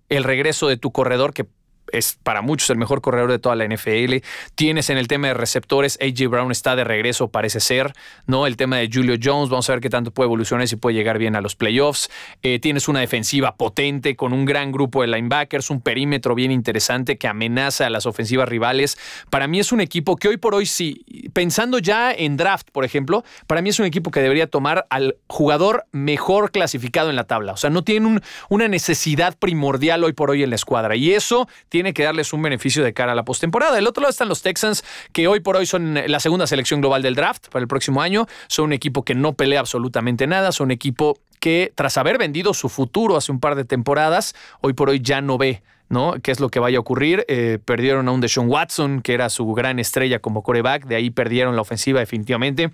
el 0.09 0.25
regreso 0.25 0.69
de 0.69 0.77
tu 0.77 0.93
corredor 0.93 1.33
que 1.33 1.47
es 1.93 2.19
para 2.23 2.43
muchos 2.43 2.71
el 2.71 2.77
mejor 2.77 3.01
corredor 3.01 3.31
de 3.31 3.39
toda 3.39 3.57
la 3.57 3.67
NFL. 3.67 4.17
Tienes 4.55 4.91
en 4.91 4.99
el 4.99 5.09
tema 5.09 5.29
de 5.29 5.35
receptores, 5.35 5.99
AJ 6.01 6.29
Brown 6.29 6.51
está 6.51 6.77
de 6.77 6.85
regreso, 6.85 7.29
parece 7.29 7.61
ser, 7.61 7.93
¿no? 8.27 8.47
El 8.47 8.57
tema 8.57 8.77
de 8.77 8.89
Julio 8.93 9.17
Jones, 9.23 9.49
vamos 9.49 9.69
a 9.69 9.73
ver 9.73 9.81
qué 9.81 9.91
tanto 9.91 10.11
puede 10.11 10.27
evolucionar 10.27 10.67
si 10.69 10.77
puede 10.77 10.97
llegar 10.97 11.19
bien 11.19 11.37
a 11.37 11.41
los 11.41 11.57
playoffs. 11.57 12.11
Eh, 12.43 12.59
tienes 12.59 12.89
una 12.89 13.01
defensiva 13.01 13.57
potente 13.57 14.17
con 14.17 14.33
un 14.33 14.45
gran 14.45 14.73
grupo 14.73 15.03
de 15.03 15.09
linebackers, 15.09 15.71
un 15.71 15.81
perímetro 15.81 16.35
bien 16.35 16.51
interesante 16.51 17.19
que 17.19 17.29
amenaza 17.29 17.87
a 17.87 17.91
las 17.91 18.07
ofensivas 18.07 18.49
rivales. 18.49 18.99
Para 19.31 19.47
mí 19.47 19.61
es 19.61 19.73
un 19.73 19.81
equipo 19.81 20.17
que 20.17 20.29
hoy 20.29 20.37
por 20.37 20.55
hoy 20.55 20.67
sí, 20.67 21.05
pensando 21.33 21.79
ya 21.79 22.13
en 22.13 22.37
draft, 22.37 22.69
por 22.73 22.85
ejemplo, 22.85 23.25
para 23.47 23.63
mí 23.63 23.71
es 23.71 23.79
un 23.79 23.87
equipo 23.87 24.11
que 24.11 24.21
debería 24.21 24.47
tomar 24.47 24.87
al 24.91 25.17
jugador 25.27 25.87
mejor 25.93 26.51
clasificado 26.51 27.11
en 27.11 27.17
la 27.17 27.25
tabla. 27.25 27.53
O 27.53 27.57
sea, 27.57 27.71
no 27.71 27.83
tiene 27.83 28.07
un, 28.07 28.23
una 28.49 28.69
necesidad 28.69 29.37
primordial 29.39 30.05
hoy 30.05 30.13
por 30.13 30.31
hoy 30.31 30.43
en 30.43 30.51
la 30.51 30.57
escuadra 30.57 30.97
y 30.97 31.13
eso 31.13 31.49
tiene 31.69 31.80
tiene 31.81 31.95
que 31.95 32.05
darles 32.05 32.35
un 32.35 32.43
beneficio 32.43 32.85
de 32.85 32.93
cara 32.93 33.13
a 33.13 33.15
la 33.15 33.25
postemporada. 33.25 33.75
Del 33.75 33.87
otro 33.87 34.03
lado 34.03 34.11
están 34.11 34.29
los 34.29 34.43
Texans, 34.43 34.85
que 35.13 35.27
hoy 35.29 35.41
por 35.41 35.57
hoy 35.57 35.65
son 35.65 35.95
la 35.95 36.21
segunda 36.21 36.47
selección 36.47 36.83
global 36.83 37.01
del 37.01 37.15
draft 37.15 37.49
para 37.49 37.63
el 37.63 37.69
próximo 37.69 38.03
año. 38.03 38.27
Son 38.49 38.67
un 38.67 38.75
equipo 38.75 39.03
que 39.03 39.15
no 39.15 39.33
pelea 39.33 39.61
absolutamente 39.61 40.27
nada, 40.27 40.53
son 40.53 40.67
un 40.67 40.73
equipo 40.73 41.19
que 41.41 41.73
tras 41.75 41.97
haber 41.97 42.19
vendido 42.19 42.53
su 42.53 42.69
futuro 42.69 43.17
hace 43.17 43.33
un 43.33 43.41
par 43.41 43.55
de 43.55 43.65
temporadas, 43.65 44.35
hoy 44.61 44.75
por 44.75 44.91
hoy 44.91 45.01
ya 45.01 45.23
no 45.23 45.39
ve 45.39 45.63
¿no? 45.89 46.17
¿Qué 46.23 46.31
es 46.33 46.39
lo 46.39 46.51
que 46.51 46.61
vaya 46.61 46.77
a 46.77 46.81
ocurrir? 46.81 47.25
Eh, 47.29 47.59
perdieron 47.65 48.07
a 48.09 48.13
un 48.13 48.21
Deshaun 48.21 48.49
Watson, 48.49 49.01
que 49.01 49.15
era 49.15 49.31
su 49.31 49.51
gran 49.55 49.79
estrella 49.79 50.21
como 50.21 50.43
coreback, 50.43 50.85
de 50.85 50.97
ahí 50.97 51.11
perdieron 51.11 51.57
la 51.57 51.63
ofensiva 51.63 51.99
definitivamente. 51.99 52.73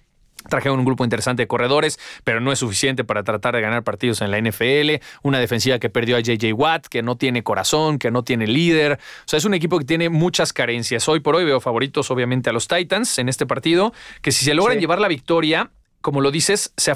Trajeron 0.48 0.78
un 0.78 0.84
grupo 0.84 1.02
interesante 1.02 1.42
de 1.42 1.46
corredores, 1.48 1.98
pero 2.22 2.40
no 2.40 2.52
es 2.52 2.58
suficiente 2.60 3.02
para 3.04 3.24
tratar 3.24 3.54
de 3.56 3.60
ganar 3.60 3.82
partidos 3.82 4.20
en 4.20 4.30
la 4.30 4.38
NFL. 4.38 5.02
Una 5.22 5.40
defensiva 5.40 5.78
que 5.78 5.90
perdió 5.90 6.16
a 6.16 6.20
JJ 6.20 6.52
Watt, 6.52 6.86
que 6.86 7.02
no 7.02 7.16
tiene 7.16 7.42
corazón, 7.42 7.98
que 7.98 8.10
no 8.10 8.22
tiene 8.22 8.46
líder. 8.46 8.92
O 8.92 9.24
sea, 9.28 9.38
es 9.38 9.44
un 9.44 9.54
equipo 9.54 9.78
que 9.78 9.84
tiene 9.84 10.08
muchas 10.08 10.52
carencias. 10.52 11.08
Hoy 11.08 11.20
por 11.20 11.34
hoy 11.34 11.44
veo 11.44 11.60
favoritos, 11.60 12.10
obviamente, 12.10 12.50
a 12.50 12.52
los 12.52 12.68
Titans 12.68 13.18
en 13.18 13.28
este 13.28 13.44
partido, 13.46 13.92
que 14.22 14.30
si 14.30 14.44
se 14.44 14.54
logran 14.54 14.76
Sí. 14.76 14.80
llevar 14.80 15.00
la 15.00 15.08
victoria, 15.08 15.70
como 16.06 16.20
lo 16.20 16.30
dices, 16.30 16.72
se, 16.76 16.92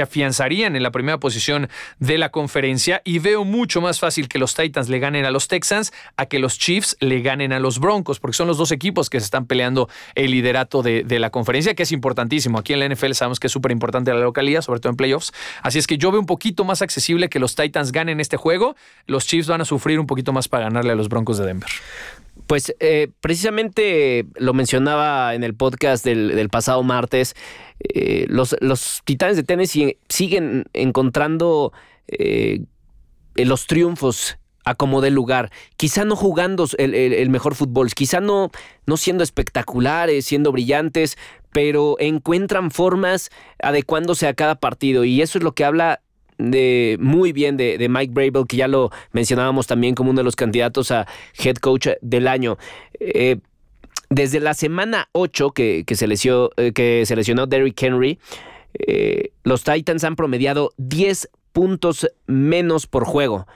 afianzarían 0.00 0.74
en 0.74 0.82
la 0.82 0.90
primera 0.90 1.18
posición 1.18 1.68
de 1.98 2.16
la 2.16 2.30
conferencia 2.30 3.02
y 3.04 3.18
veo 3.18 3.44
mucho 3.44 3.82
más 3.82 4.00
fácil 4.00 4.26
que 4.26 4.38
los 4.38 4.54
Titans 4.54 4.88
le 4.88 5.00
ganen 5.00 5.26
a 5.26 5.30
los 5.30 5.48
Texans 5.48 5.92
a 6.16 6.24
que 6.24 6.38
los 6.38 6.58
Chiefs 6.58 6.96
le 7.00 7.20
ganen 7.20 7.52
a 7.52 7.58
los 7.58 7.78
Broncos, 7.78 8.20
porque 8.20 8.34
son 8.34 8.48
los 8.48 8.56
dos 8.56 8.72
equipos 8.72 9.10
que 9.10 9.20
se 9.20 9.26
están 9.26 9.44
peleando 9.44 9.90
el 10.14 10.30
liderato 10.30 10.82
de, 10.82 11.02
de 11.02 11.18
la 11.18 11.28
conferencia, 11.28 11.74
que 11.74 11.82
es 11.82 11.92
importantísimo. 11.92 12.58
Aquí 12.58 12.72
en 12.72 12.80
la 12.80 12.88
NFL 12.88 13.12
sabemos 13.12 13.38
que 13.38 13.48
es 13.48 13.52
súper 13.52 13.70
importante 13.70 14.14
la 14.14 14.20
localidad, 14.20 14.62
sobre 14.62 14.80
todo 14.80 14.88
en 14.88 14.96
playoffs. 14.96 15.34
Así 15.62 15.78
es 15.78 15.86
que 15.86 15.98
yo 15.98 16.10
veo 16.10 16.20
un 16.20 16.26
poquito 16.26 16.64
más 16.64 16.80
accesible 16.80 17.28
que 17.28 17.40
los 17.40 17.56
Titans 17.56 17.92
ganen 17.92 18.18
este 18.18 18.38
juego. 18.38 18.76
Los 19.06 19.26
Chiefs 19.26 19.46
van 19.46 19.60
a 19.60 19.66
sufrir 19.66 20.00
un 20.00 20.06
poquito 20.06 20.32
más 20.32 20.48
para 20.48 20.64
ganarle 20.64 20.92
a 20.92 20.94
los 20.94 21.10
Broncos 21.10 21.36
de 21.36 21.44
Denver. 21.44 21.68
Pues 22.46 22.74
eh, 22.80 23.08
precisamente 23.20 24.26
lo 24.36 24.52
mencionaba 24.52 25.34
en 25.34 25.44
el 25.44 25.54
podcast 25.54 26.04
del, 26.04 26.28
del 26.36 26.50
pasado 26.50 26.82
martes. 26.82 27.34
eh, 27.80 28.26
los, 28.28 28.54
los 28.60 29.00
Titanes 29.04 29.36
de 29.36 29.42
Tennessee 29.44 29.98
siguen 30.08 30.64
encontrando 30.74 31.72
eh, 32.06 32.60
los 33.34 33.66
triunfos 33.66 34.38
a 34.66 34.74
como 34.74 35.00
dé 35.00 35.10
lugar. 35.10 35.50
Quizá 35.76 36.04
no 36.04 36.16
jugando 36.16 36.66
el, 36.78 36.94
el- 36.94 37.12
el 37.14 37.30
mejor 37.30 37.54
fútbol, 37.54 37.92
quizá 37.94 38.20
no, 38.20 38.50
no 38.86 38.96
siendo 38.96 39.22
espectaculares, 39.24 40.24
siendo 40.26 40.52
brillantes, 40.52 41.16
pero 41.50 41.96
encuentran 41.98 42.70
formas 42.70 43.30
adecuándose 43.62 44.26
a 44.26 44.34
cada 44.34 44.54
partido. 44.56 45.04
Y 45.04 45.22
eso 45.22 45.38
es 45.38 45.44
lo 45.44 45.52
que 45.52 45.64
habla 45.64 46.00
de 46.38 46.96
muy 47.00 47.32
bien 47.32 47.56
de, 47.56 47.78
de 47.78 47.88
Mike 47.88 48.12
Brable, 48.12 48.46
que 48.48 48.56
ya 48.56 48.68
lo 48.68 48.90
mencionábamos 49.12 49.66
también 49.66 49.94
como 49.94 50.10
uno 50.10 50.20
de 50.20 50.24
los 50.24 50.36
candidatos 50.36 50.90
a 50.90 51.06
head 51.38 51.56
coach 51.56 51.88
del 52.00 52.28
año. 52.28 52.58
Eh, 53.00 53.38
desde 54.10 54.40
la 54.40 54.54
semana 54.54 55.08
8 55.12 55.50
que, 55.50 55.84
que, 55.86 55.94
se, 55.96 56.06
eh, 56.06 56.72
que 56.72 57.06
se 57.06 57.16
lesionó 57.16 57.46
Derrick 57.46 57.82
Henry, 57.82 58.18
eh, 58.74 59.32
los 59.42 59.64
Titans 59.64 60.04
han 60.04 60.16
promediado 60.16 60.72
10 60.76 61.30
puntos 61.52 62.08
menos 62.26 62.86
por 62.86 63.04
juego. 63.04 63.46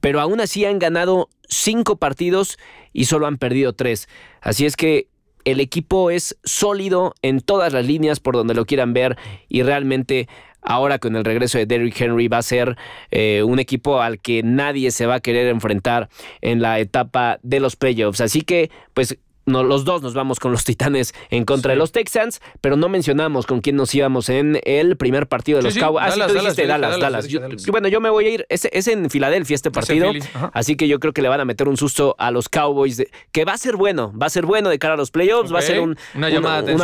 Pero 0.00 0.20
aún 0.20 0.40
así 0.40 0.64
han 0.64 0.78
ganado 0.78 1.30
5 1.48 1.96
partidos 1.96 2.58
y 2.92 3.06
solo 3.06 3.26
han 3.26 3.38
perdido 3.38 3.72
3. 3.72 4.08
Así 4.40 4.66
es 4.66 4.76
que 4.76 5.08
el 5.44 5.60
equipo 5.60 6.10
es 6.10 6.36
sólido 6.44 7.14
en 7.22 7.40
todas 7.40 7.72
las 7.72 7.86
líneas 7.86 8.20
por 8.20 8.34
donde 8.34 8.54
lo 8.54 8.64
quieran 8.64 8.92
ver 8.92 9.16
y 9.48 9.62
realmente 9.62 10.28
ahora 10.62 10.98
con 10.98 11.14
el 11.14 11.24
regreso 11.24 11.58
de 11.58 11.66
Derrick 11.66 12.00
Henry 12.00 12.28
va 12.28 12.38
a 12.38 12.42
ser 12.42 12.76
eh, 13.10 13.42
un 13.44 13.58
equipo 13.58 14.00
al 14.00 14.18
que 14.18 14.42
nadie 14.42 14.90
se 14.90 15.06
va 15.06 15.16
a 15.16 15.20
querer 15.20 15.48
enfrentar 15.48 16.08
en 16.40 16.62
la 16.62 16.80
etapa 16.80 17.38
de 17.42 17.60
los 17.60 17.76
playoffs. 17.76 18.20
Así 18.20 18.40
que 18.40 18.70
pues 18.94 19.18
no, 19.46 19.62
los 19.62 19.84
dos 19.84 20.02
nos 20.02 20.14
vamos 20.14 20.40
con 20.40 20.52
los 20.52 20.64
Titanes 20.64 21.14
en 21.30 21.44
contra 21.44 21.70
Sí. 21.72 21.74
de 21.74 21.78
los 21.78 21.92
Texans, 21.92 22.40
pero 22.60 22.76
no 22.76 22.88
mencionamos 22.88 23.46
con 23.46 23.60
quién 23.60 23.76
nos 23.76 23.94
íbamos 23.94 24.28
en 24.28 24.60
el 24.64 24.96
primer 24.96 25.26
partido 25.26 25.58
de 25.58 25.62
Sí, 25.62 25.66
los 25.66 25.74
sí, 25.74 25.80
Cowboys. 25.80 26.04
Ah, 26.06 26.10
Dallas, 26.10 26.28
tú 26.28 26.34
dijiste 26.38 26.66
Dallas, 26.66 26.98
Dallas, 26.98 27.28
yo 27.28 27.40
Yo- 27.48 27.72
bueno, 27.72 27.88
yo 27.88 28.00
me 28.00 28.10
voy 28.10 28.26
a 28.26 28.30
ir. 28.30 28.46
Es, 28.48 28.66
es 28.72 28.88
en 28.88 29.10
Filadelfia 29.10 29.54
este 29.54 29.70
partido. 29.70 30.10
Así 30.52 30.76
que 30.76 30.88
yo 30.88 30.98
creo 31.00 31.12
que 31.12 31.22
le 31.22 31.28
van 31.28 31.40
a 31.40 31.44
meter 31.44 31.68
un 31.68 31.76
susto 31.76 32.14
a 32.18 32.30
los 32.30 32.48
Cowboys, 32.48 32.96
de- 32.96 33.10
que 33.32 33.44
va 33.44 33.52
a 33.52 33.58
ser 33.58 33.76
bueno, 33.76 34.12
va 34.20 34.26
a 34.26 34.30
ser 34.30 34.46
bueno 34.46 34.68
de 34.70 34.78
cara 34.78 34.94
a 34.94 34.96
los 34.96 35.10
playoffs, 35.10 35.52
va 35.52 35.58
a 35.58 35.62
ser 35.62 35.80
un- 35.80 35.96
una 36.14 36.28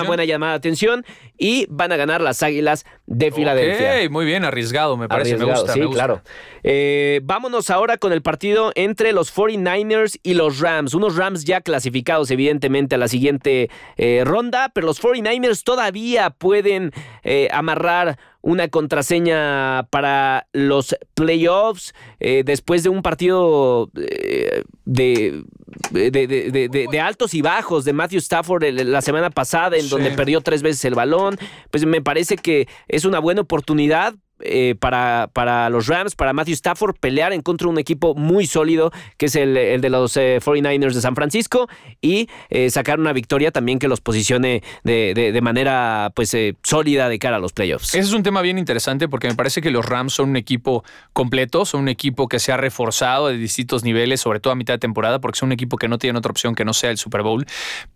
buena 0.05 0.25
llamada 0.25 0.52
de 0.52 0.57
atención 0.57 1.05
y 1.38 1.67
van 1.71 1.93
a 1.93 1.97
ganar 1.97 2.21
las 2.21 2.43
Águilas 2.43 2.85
de 3.07 3.31
Filadelfia. 3.33 4.09
Muy 4.11 4.25
bien, 4.26 4.45
arriesgado, 4.45 4.97
me 4.97 5.09
parece, 5.09 5.37
me 5.37 5.45
gusta. 5.45 5.73
Sí, 5.73 5.81
me 5.81 5.87
gusta. 5.87 5.99
claro. 6.05 6.23
Eh, 6.62 7.21
vámonos 7.25 7.71
ahora 7.71 7.97
con 7.97 8.12
el 8.12 8.23
partido 8.23 8.73
entre 8.75 9.12
los 9.12 9.31
49ers 9.31 10.19
y 10.23 10.35
los 10.35 10.61
Rams. 10.61 10.95
Unos 10.95 11.17
Rams 11.17 11.45
ya 11.45 11.61
clasificados, 11.62 12.31
evidentemente, 12.31 12.50
a 12.50 12.97
la 12.99 13.09
siguiente 13.09 13.71
eh, 13.97 14.23
ronda, 14.25 14.71
pero 14.75 14.87
los 14.87 15.00
49ers 15.00 15.62
todavía 15.62 16.30
pueden 16.30 16.92
eh, 17.23 17.49
amarrar 17.52 18.19
una 18.42 18.69
contraseña 18.69 19.87
para 19.90 20.47
los 20.52 20.97
playoffs 21.14 21.95
eh, 22.21 22.42
después 22.45 22.83
de 22.83 22.88
un 22.88 23.02
partido 23.02 23.90
eh, 23.97 24.64
de, 24.85 25.45
de, 25.90 27.00
altos 27.00 27.35
y 27.35 27.42
bajos 27.42 27.85
de 27.85 27.92
Matthew 27.92 28.19
Stafford 28.19 28.64
la 28.64 29.02
semana 29.02 29.30
pasada 29.30 29.76
en 29.76 29.88
donde 29.88 30.11
perdió 30.12 30.40
tres 30.40 30.62
veces 30.62 30.85
el 30.87 30.95
balón. 30.95 31.38
Pues 31.71 31.85
me 31.85 32.00
parece 32.00 32.37
que 32.37 32.66
es 32.88 33.04
una 33.04 33.19
buena 33.19 33.42
oportunidad 33.42 34.14
eh, 34.42 34.75
para, 34.78 35.30
para 35.32 35.68
los 35.70 35.87
Rams, 35.87 36.14
para 36.14 36.32
Matthew 36.32 36.54
Stafford, 36.54 36.97
pelear 36.99 37.32
en 37.32 37.42
contra 37.42 37.66
de 37.66 37.73
un 37.73 37.78
equipo 37.78 38.14
muy 38.14 38.47
sólido, 38.47 38.92
que 39.16 39.26
es 39.26 39.37
el, 39.37 39.54
de 39.54 39.90
los 39.90 40.16
49ers 40.16 40.94
de 40.94 41.00
San 41.00 41.14
Francisco, 41.14 41.68
y 42.00 42.28
sacar 42.68 42.99
una 42.99 43.12
victoria 43.12 43.50
también 43.50 43.78
que 43.78 43.88
los 43.88 44.00
posicione 44.00 44.62
de, 44.85 45.38
manera 45.42 46.12
pues 46.14 46.37
sólida 46.62 47.09
de 47.09 47.18
cara 47.18 47.37
a 47.37 47.38
los 47.38 47.52
playoffs. 47.52 47.94
Ese 47.94 48.00
es 48.00 48.12
un 48.12 48.23
tema 48.23 48.42
bien 48.42 48.59
interesante 48.59 49.09
porque 49.09 49.28
me 49.28 49.35
parece 49.35 49.62
que 49.62 49.70
los 49.70 49.85
Rams 49.85 50.14
son 50.14 50.30
un 50.30 50.37
equipo 50.37 50.85
completo, 51.12 51.64
son 51.64 51.82
un 51.82 51.88
equipo 51.88 52.28
que 52.28 52.38
se 52.38 52.52
ha 52.52 52.56
reforzado 52.56 53.28
de 53.28 53.37
distintos 53.37 53.85
niveles, 53.85 54.20
sobre 54.20 54.40
todo 54.40 54.52
a 54.52 54.56
mitad 54.56 54.75
de 54.75 54.78
temporada, 54.78 55.20
porque 55.20 55.38
son 55.38 55.49
un 55.49 55.52
equipo 55.52 55.76
que 55.76 55.88
no 55.88 55.99
tiene 55.99 56.18
otra 56.18 56.30
opción 56.30 56.54
que 56.54 56.64
no 56.64 56.73
sea 56.73 56.90
el 56.90 56.99
Super 56.99 57.23
Bowl, 57.23 57.47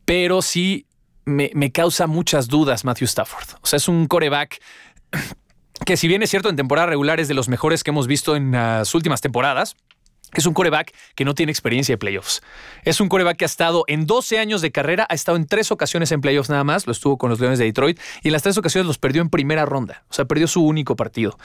pero 0.05 0.43
sí 0.43 0.87
me, 1.25 1.51
me 1.55 1.73
causa 1.73 2.07
muchas 2.07 2.49
dudas 2.49 2.85
Matthew 2.85 3.07
Stafford. 3.07 3.57
O 3.63 3.67
sea, 3.67 3.77
es 3.79 3.89
un 3.89 4.07
coreback 4.07 4.61
que 5.85 5.97
si 5.97 6.09
bien 6.09 6.23
es 6.23 6.31
cierto 6.31 6.49
en 6.49 6.57
temporada 6.57 6.87
regular 6.87 7.21
es 7.21 7.29
de 7.29 7.35
los 7.35 7.49
mejores 7.49 7.85
que 7.85 7.91
hemos 7.91 8.07
visto 8.07 8.37
en 8.37 8.53
las 8.53 8.95
últimas 8.95 9.21
temporadas, 9.21 9.77
es 10.35 10.47
un 10.47 10.55
coreback 10.55 10.93
que 11.15 11.25
no 11.25 11.35
tiene 11.35 11.53
experiencia 11.53 11.93
de 11.93 11.99
playoffs. 11.99 12.43
Es 12.83 13.01
un 13.01 13.09
coreback 13.09 13.37
que 13.37 13.45
ha 13.45 13.47
estado 13.47 13.85
en 13.87 14.07
12 14.07 14.39
años 14.39 14.63
de 14.63 14.73
carrera, 14.73 15.07
ha 15.09 15.15
estado 15.15 15.37
en 15.37 15.47
tres 15.47 15.71
ocasiones 15.71 16.11
en 16.13 16.21
playoffs 16.21 16.51
nada 16.51 16.65
más, 16.65 16.87
lo 16.87 16.93
estuvo 16.93 17.19
con 17.19 17.31
los 17.31 17.41
Leones 17.41 17.59
de 17.59 17.67
Detroit 17.67 18.01
y 18.23 18.29
en 18.29 18.33
las 18.33 18.43
tres 18.43 18.59
ocasiones 18.59 18.87
los 18.87 18.99
perdió 18.99 19.23
en 19.23 19.31
primera 19.31 19.65
ronda, 19.65 20.05
o 20.09 20.15
sea, 20.15 20.25
perdió 20.25 20.49
su 20.49 20.65
único 20.65 20.97
partido. 20.97 21.39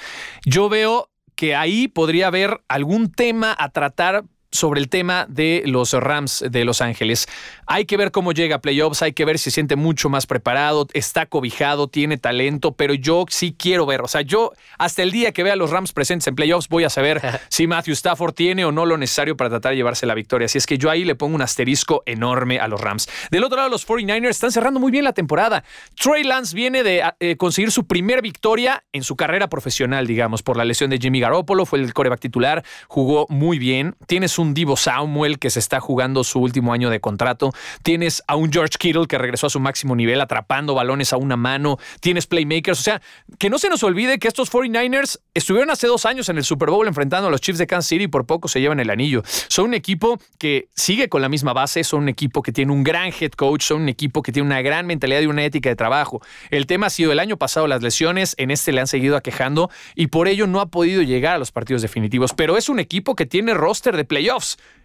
Yo 0.45 0.69
veo 0.69 1.09
que 1.35 1.55
ahí 1.55 1.87
podría 1.87 2.27
haber 2.27 2.61
algún 2.67 3.11
tema 3.11 3.55
a 3.57 3.69
tratar 3.69 4.23
sobre 4.51 4.79
el 4.79 4.89
tema 4.89 5.25
de 5.29 5.63
los 5.65 5.93
Rams 5.93 6.43
de 6.49 6.65
Los 6.65 6.81
Ángeles. 6.81 7.27
Hay 7.65 7.85
que 7.85 7.97
ver 7.97 8.11
cómo 8.11 8.31
llega 8.31 8.57
a 8.57 8.61
playoffs, 8.61 9.01
hay 9.01 9.13
que 9.13 9.25
ver 9.25 9.37
si 9.37 9.45
se 9.45 9.51
siente 9.51 9.75
mucho 9.75 10.09
más 10.09 10.25
preparado, 10.25 10.87
está 10.93 11.25
cobijado, 11.25 11.87
tiene 11.87 12.17
talento, 12.17 12.73
pero 12.73 12.93
yo 12.93 13.25
sí 13.29 13.55
quiero 13.57 13.85
ver, 13.85 14.01
o 14.01 14.07
sea, 14.07 14.21
yo 14.21 14.51
hasta 14.77 15.03
el 15.03 15.11
día 15.11 15.31
que 15.31 15.43
vea 15.43 15.53
a 15.53 15.55
los 15.55 15.71
Rams 15.71 15.93
presentes 15.93 16.27
en 16.27 16.35
playoffs 16.35 16.67
voy 16.69 16.83
a 16.83 16.89
saber 16.89 17.21
si 17.49 17.67
Matthew 17.67 17.93
Stafford 17.93 18.33
tiene 18.33 18.65
o 18.65 18.71
no 18.71 18.85
lo 18.85 18.97
necesario 18.97 19.37
para 19.37 19.49
tratar 19.49 19.71
de 19.71 19.77
llevarse 19.77 20.05
la 20.05 20.15
victoria. 20.15 20.45
Así 20.45 20.57
es 20.57 20.65
que 20.65 20.77
yo 20.77 20.89
ahí 20.89 21.03
le 21.03 21.15
pongo 21.15 21.35
un 21.35 21.41
asterisco 21.41 22.03
enorme 22.05 22.59
a 22.59 22.67
los 22.67 22.79
Rams. 22.79 23.09
Del 23.31 23.43
otro 23.43 23.57
lado, 23.57 23.69
los 23.69 23.87
49ers 23.87 24.29
están 24.29 24.51
cerrando 24.51 24.79
muy 24.79 24.91
bien 24.91 25.03
la 25.03 25.13
temporada. 25.13 25.63
Trey 25.95 26.23
Lance 26.23 26.55
viene 26.55 26.83
de 26.83 27.03
eh, 27.19 27.37
conseguir 27.37 27.71
su 27.71 27.85
primera 27.85 28.21
victoria 28.21 28.83
en 28.93 29.03
su 29.03 29.15
carrera 29.15 29.47
profesional, 29.49 30.07
digamos, 30.07 30.43
por 30.43 30.57
la 30.57 30.65
lesión 30.65 30.89
de 30.89 30.97
Jimmy 30.97 31.19
Garoppolo, 31.19 31.65
fue 31.65 31.79
el 31.79 31.93
coreback 31.93 32.19
titular, 32.19 32.63
jugó 32.87 33.25
muy 33.29 33.59
bien, 33.59 33.95
tiene 34.07 34.27
su 34.27 34.38
un 34.39 34.53
Divo 34.53 34.75
Samuel 34.75 35.39
que 35.39 35.49
se 35.49 35.59
está 35.59 35.79
jugando 35.79 36.23
su 36.23 36.39
último 36.39 36.73
año 36.73 36.89
de 36.89 36.99
contrato. 36.99 37.51
Tienes 37.83 38.23
a 38.27 38.35
un 38.35 38.51
George 38.51 38.77
Kittle 38.79 39.07
que 39.07 39.17
regresó 39.17 39.47
a 39.47 39.49
su 39.49 39.59
máximo 39.59 39.95
nivel 39.95 40.21
atrapando 40.21 40.73
balones 40.73 41.13
a 41.13 41.17
una 41.17 41.35
mano. 41.35 41.77
Tienes 41.99 42.27
playmakers. 42.27 42.79
O 42.79 42.83
sea, 42.83 43.01
que 43.37 43.49
no 43.49 43.59
se 43.59 43.69
nos 43.69 43.83
olvide 43.83 44.19
que 44.19 44.27
estos 44.27 44.51
49ers 44.51 45.19
estuvieron 45.33 45.69
hace 45.69 45.87
dos 45.87 46.05
años 46.05 46.29
en 46.29 46.37
el 46.37 46.43
Super 46.43 46.69
Bowl 46.69 46.87
enfrentando 46.87 47.27
a 47.27 47.31
los 47.31 47.41
Chiefs 47.41 47.59
de 47.59 47.67
Kansas 47.67 47.87
City 47.87 48.05
y 48.05 48.07
por 48.07 48.25
poco 48.25 48.47
se 48.47 48.61
llevan 48.61 48.79
el 48.79 48.89
anillo. 48.89 49.23
Son 49.47 49.65
un 49.65 49.73
equipo 49.73 50.19
que 50.37 50.69
sigue 50.75 51.09
con 51.09 51.21
la 51.21 51.29
misma 51.29 51.53
base. 51.53 51.83
Son 51.83 52.03
un 52.03 52.09
equipo 52.09 52.41
que 52.41 52.51
tiene 52.51 52.71
un 52.71 52.83
gran 52.83 53.11
head 53.19 53.31
coach. 53.31 53.63
Son 53.63 53.81
un 53.81 53.89
equipo 53.89 54.21
que 54.21 54.31
tiene 54.31 54.47
una 54.47 54.61
gran 54.61 54.87
mentalidad 54.87 55.21
y 55.21 55.27
una 55.27 55.43
ética 55.43 55.69
de 55.69 55.75
trabajo. 55.75 56.21
El 56.49 56.65
tema 56.65 56.87
ha 56.87 56.89
sido 56.89 57.11
el 57.11 57.19
año 57.19 57.37
pasado 57.37 57.67
las 57.67 57.81
lesiones. 57.81 58.35
En 58.37 58.51
este 58.51 58.71
le 58.71 58.81
han 58.81 58.87
seguido 58.87 59.17
aquejando 59.17 59.69
y 59.95 60.07
por 60.07 60.27
ello 60.27 60.47
no 60.47 60.61
ha 60.61 60.67
podido 60.67 61.01
llegar 61.01 61.35
a 61.35 61.37
los 61.37 61.51
partidos 61.51 61.81
definitivos. 61.81 62.33
Pero 62.33 62.57
es 62.57 62.69
un 62.69 62.79
equipo 62.79 63.15
que 63.15 63.25
tiene 63.25 63.53
roster 63.53 63.95
de 63.97 64.05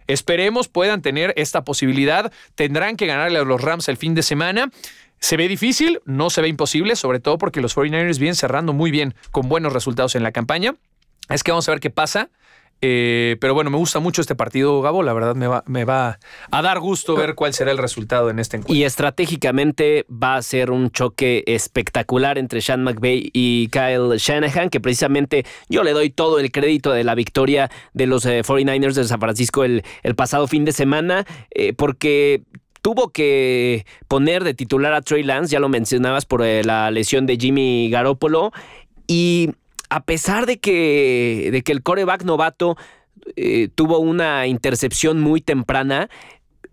Esperemos 0.07 0.67
puedan 0.67 1.01
tener 1.01 1.33
esta 1.35 1.63
posibilidad. 1.63 2.31
Tendrán 2.55 2.95
que 2.95 3.07
ganarle 3.07 3.39
a 3.39 3.43
los 3.43 3.61
Rams 3.61 3.87
el 3.89 3.97
fin 3.97 4.13
de 4.13 4.23
semana. 4.23 4.71
Se 5.19 5.37
ve 5.37 5.47
difícil, 5.47 6.01
no 6.05 6.29
se 6.29 6.41
ve 6.41 6.47
imposible, 6.47 6.95
sobre 6.95 7.19
todo 7.19 7.37
porque 7.37 7.61
los 7.61 7.75
49ers 7.75 8.19
vienen 8.19 8.35
cerrando 8.35 8.73
muy 8.73 8.91
bien 8.91 9.15
con 9.31 9.49
buenos 9.49 9.73
resultados 9.73 10.15
en 10.15 10.23
la 10.23 10.31
campaña. 10.31 10.75
Es 11.29 11.43
que 11.43 11.51
vamos 11.51 11.67
a 11.67 11.71
ver 11.71 11.79
qué 11.79 11.89
pasa. 11.89 12.29
Eh, 12.81 13.37
pero 13.39 13.53
bueno, 13.53 13.69
me 13.69 13.77
gusta 13.77 13.99
mucho 13.99 14.21
este 14.21 14.35
partido, 14.35 14.81
Gabo. 14.81 15.01
La 15.01 15.13
verdad 15.13 15.35
me 15.35 15.47
va, 15.47 15.63
me 15.65 15.85
va 15.85 16.19
a 16.51 16.61
dar 16.61 16.79
gusto 16.79 17.15
ver 17.15 17.33
cuál 17.35 17.53
será 17.53 17.71
el 17.71 17.77
resultado 17.77 18.29
en 18.29 18.39
este 18.39 18.57
encuentro. 18.57 18.75
Y 18.75 18.83
estratégicamente 18.83 20.05
va 20.11 20.35
a 20.35 20.41
ser 20.41 20.71
un 20.71 20.91
choque 20.91 21.43
espectacular 21.47 22.37
entre 22.37 22.61
Sean 22.61 22.83
McVay 22.83 23.31
y 23.33 23.69
Kyle 23.69 24.17
Shanahan, 24.17 24.69
que 24.69 24.79
precisamente 24.79 25.45
yo 25.69 25.83
le 25.83 25.93
doy 25.93 26.09
todo 26.09 26.39
el 26.39 26.51
crédito 26.51 26.91
de 26.91 27.03
la 27.03 27.15
victoria 27.15 27.71
de 27.93 28.07
los 28.07 28.25
49ers 28.25 28.97
eh, 28.97 29.01
de 29.01 29.03
San 29.05 29.19
Francisco 29.19 29.63
el, 29.63 29.83
el 30.03 30.15
pasado 30.15 30.47
fin 30.47 30.65
de 30.65 30.71
semana, 30.71 31.25
eh, 31.51 31.73
porque 31.73 32.43
tuvo 32.81 33.09
que 33.09 33.85
poner 34.07 34.43
de 34.43 34.53
titular 34.53 34.93
a 34.93 35.01
Trey 35.01 35.23
Lance, 35.23 35.51
ya 35.51 35.59
lo 35.59 35.69
mencionabas 35.69 36.25
por 36.25 36.41
la 36.41 36.91
lesión 36.91 37.25
de 37.25 37.37
Jimmy 37.37 37.89
Garoppolo, 37.89 38.51
y 39.07 39.49
a 39.95 40.01
pesar 40.01 40.45
de 40.45 40.57
que, 40.57 41.47
de 41.53 41.61
que 41.61 41.71
el 41.71 41.81
coreback 41.81 42.23
novato 42.25 42.75
eh, 43.37 43.69
tuvo 43.73 43.99
una 43.99 44.45
intercepción 44.45 45.21
muy 45.21 45.39
temprana, 45.39 46.09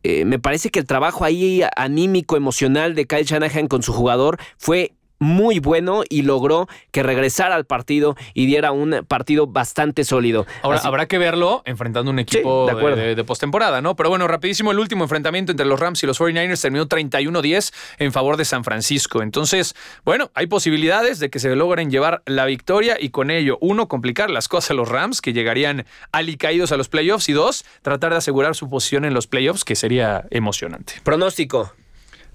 eh, 0.03 0.25
me 0.25 0.41
parece 0.41 0.71
que 0.71 0.81
el 0.81 0.87
trabajo 0.87 1.25
ahí 1.25 1.63
anímico, 1.77 2.37
emocional 2.37 2.97
de 2.97 3.07
Kyle 3.07 3.25
Shanahan 3.25 3.69
con 3.69 3.85
su 3.85 3.93
jugador 3.93 4.41
fue 4.59 4.95
muy 5.23 5.61
bueno 5.61 6.03
y 6.09 6.23
logró 6.23 6.69
que 6.91 7.03
regresara 7.03 7.55
al 7.55 7.65
partido 7.65 8.17
y 8.35 8.47
diera 8.47 8.73
un 8.73 9.07
partido 9.07 9.47
bastante 9.47 10.05
sólido. 10.05 10.47
Ahora 10.63 10.81
habrá 10.83 11.07
que 11.07 11.19
verlo 11.19 11.63
enfrentando 11.65 12.11
un 12.11 12.19
equipo 12.19 12.67
de, 12.67 13.25
postemporada, 13.25 13.81
¿no? 13.81 13.95
Pero 13.97 14.09
bueno, 14.09 14.27
rapidísimo, 14.29 14.73
el 14.73 14.79
último 14.79 15.05
enfrentamiento 15.05 15.53
entre 15.53 15.65
los 15.67 15.79
Rams 15.79 16.03
y 16.03 16.07
los 16.07 16.21
49ers 16.21 16.61
terminó 16.61 16.89
31-10 16.89 17.73
en 17.99 18.13
favor 18.13 18.37
de 18.37 18.45
San 18.45 18.65
Francisco. 18.65 19.23
Entonces, 19.23 19.75
bueno, 20.05 20.31
hay 20.35 20.47
posibilidades 20.47 21.21
de 21.21 21.31
que 21.31 21.39
se 21.39 21.55
logren 21.55 21.91
llevar 21.91 22.23
la 22.27 22.45
victoria 22.45 22.97
y 23.01 23.11
con 23.11 23.31
ello, 23.31 23.59
uno, 23.61 23.89
complicar 23.89 24.29
las 24.29 24.49
cosas 24.49 24.73
a 24.73 24.75
los 24.75 24.89
Rams, 24.89 25.21
que 25.21 25.33
llegarían 25.33 25.87
alicaídos 26.11 26.73
a 26.73 26.77
los 26.77 26.89
playoffs, 26.89 27.29
y 27.29 27.33
dos, 27.33 27.65
tratar 27.83 28.11
de 28.11 28.19
asegurar 28.19 28.57
su 28.57 28.69
posición 28.69 29.05
en 29.05 29.15
los 29.15 29.27
playoffs, 29.29 29.65
que 29.65 29.77
sería 29.77 30.27
emocionante. 30.31 30.95
Pronóstico 31.05 31.73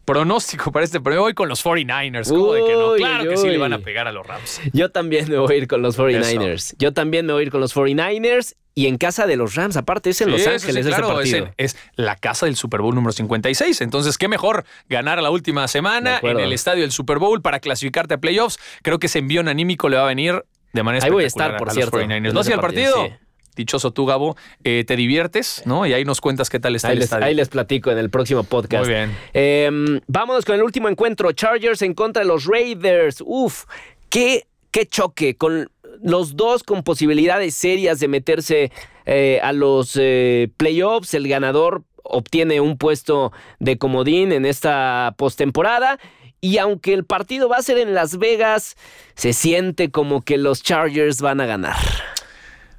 pronóstico 0.08 0.72
para 0.72 0.86
este, 0.86 1.02
pero 1.02 1.22
voy 1.22 1.34
con 1.34 1.50
los 1.50 1.64
49ers. 1.64 2.30
¿Cómo 2.30 2.54
de 2.54 2.64
que 2.64 2.74
no? 2.74 2.94
Claro 2.94 3.30
que 3.30 3.36
sí 3.36 3.50
le 3.50 3.58
van 3.58 3.74
a 3.74 3.80
pegar 3.80 4.08
a 4.08 4.14
los 4.14 4.26
Rams. 4.26 4.62
Yo 4.72 4.90
también 4.90 5.30
me 5.30 5.38
voy 5.38 5.54
a 5.54 5.58
ir 5.58 5.68
con 5.68 5.82
los 5.82 6.00
49ers. 6.00 6.76
Yo 6.80 6.94
también 6.94 7.26
me 7.26 7.34
voy 7.34 7.42
a 7.42 7.44
ir 7.44 7.52
con 7.52 7.60
los 7.60 7.76
49ers 7.76 8.56
y 8.74 8.88
en 8.88 8.98
casa 8.98 9.28
de 9.28 9.36
los 9.36 9.56
Rams. 9.56 9.76
Aparte, 9.76 10.12
es 10.12 10.22
en 10.22 10.32
Los 10.32 10.48
Ángeles 10.48 10.86
sí, 10.86 10.92
claro, 10.92 11.14
partido. 11.14 11.52
Es, 11.58 11.76
la 11.96 12.16
casa 12.16 12.46
del 12.46 12.56
Super 12.56 12.80
Bowl 12.82 12.96
número 12.96 13.12
56. 13.12 13.82
Entonces, 13.82 14.18
qué 14.18 14.30
mejor 14.30 14.64
ganar 14.88 15.22
la 15.22 15.30
última 15.30 15.68
semana 15.68 16.20
en 16.24 16.40
el 16.40 16.54
estadio 16.54 16.84
del 16.84 16.94
Super 16.94 17.20
Bowl 17.20 17.42
para 17.42 17.60
clasificarte 17.60 18.14
a 18.14 18.18
playoffs. 18.18 18.60
Creo 18.84 19.00
que 19.00 19.08
ese 19.08 19.20
envío 19.20 19.42
anímico 19.42 19.90
le 19.90 19.98
va 19.98 20.04
a 20.04 20.08
venir 20.08 20.46
de 20.72 20.84
manera 20.84 21.06
Ahí 21.06 21.12
voy 21.12 21.26
a 21.26 21.28
estar, 21.28 21.58
por 21.58 21.72
cierto. 21.72 21.98
Los 21.98 22.08
49ers. 22.08 22.34
¿No 22.34 22.42
el 22.42 22.60
partido? 22.62 23.10
Dichoso 23.58 23.92
tú, 23.92 24.06
Gabo, 24.06 24.38
eh, 24.64 24.86
te 24.88 24.96
diviertes, 24.96 25.64
¿no? 25.66 25.86
Y 25.86 25.94
ahí 25.94 26.06
nos 26.06 26.22
cuentas 26.22 26.50
qué 26.50 26.60
tal 26.60 26.76
está 26.76 26.90
ahí 26.90 26.94
el 26.94 27.00
les, 27.00 27.06
estadio. 27.06 27.26
Ahí 27.26 27.36
les 27.36 27.50
platico 27.50 27.92
en 27.92 27.98
el 27.98 28.10
próximo 28.10 28.44
podcast. 28.44 28.86
Muy 28.86 28.94
bien. 28.94 29.18
Em, 29.34 30.00
vámonos 30.08 30.46
con 30.46 30.56
el 30.56 30.64
último 30.64 30.88
encuentro. 30.88 31.32
Chargers 31.34 31.82
en 31.82 31.94
contra 31.94 32.22
de 32.22 32.28
los 32.28 32.46
Raiders. 32.46 33.22
Uf, 33.26 33.66
qué, 34.10 34.48
qué 34.72 34.86
choque. 34.86 35.36
Con 35.36 35.70
los 36.02 36.36
dos 36.36 36.64
con 36.64 36.84
posibilidades 36.84 37.56
serias 37.56 38.00
de 38.00 38.08
meterse 38.08 38.72
eh, 39.06 39.40
a 39.42 39.52
los 39.52 39.98
eh, 40.00 40.50
playoffs. 40.58 41.14
El 41.14 41.28
ganador 41.28 41.84
obtiene 42.04 42.62
un 42.62 42.78
puesto 42.78 43.32
de 43.60 43.78
comodín 43.78 44.32
en 44.32 44.46
esta 44.46 45.16
postemporada. 45.18 46.00
Y 46.40 46.60
aunque 46.60 46.94
el 46.94 47.04
partido 47.04 47.50
va 47.50 47.58
a 47.58 47.62
ser 47.64 47.80
en 47.80 47.96
Las 47.96 48.20
Vegas, 48.20 48.78
se 49.16 49.34
siente 49.34 49.90
como 49.90 50.22
que 50.22 50.38
los 50.38 50.62
Chargers 50.62 51.20
van 51.20 51.42
a 51.42 51.48
ganar. 51.48 51.76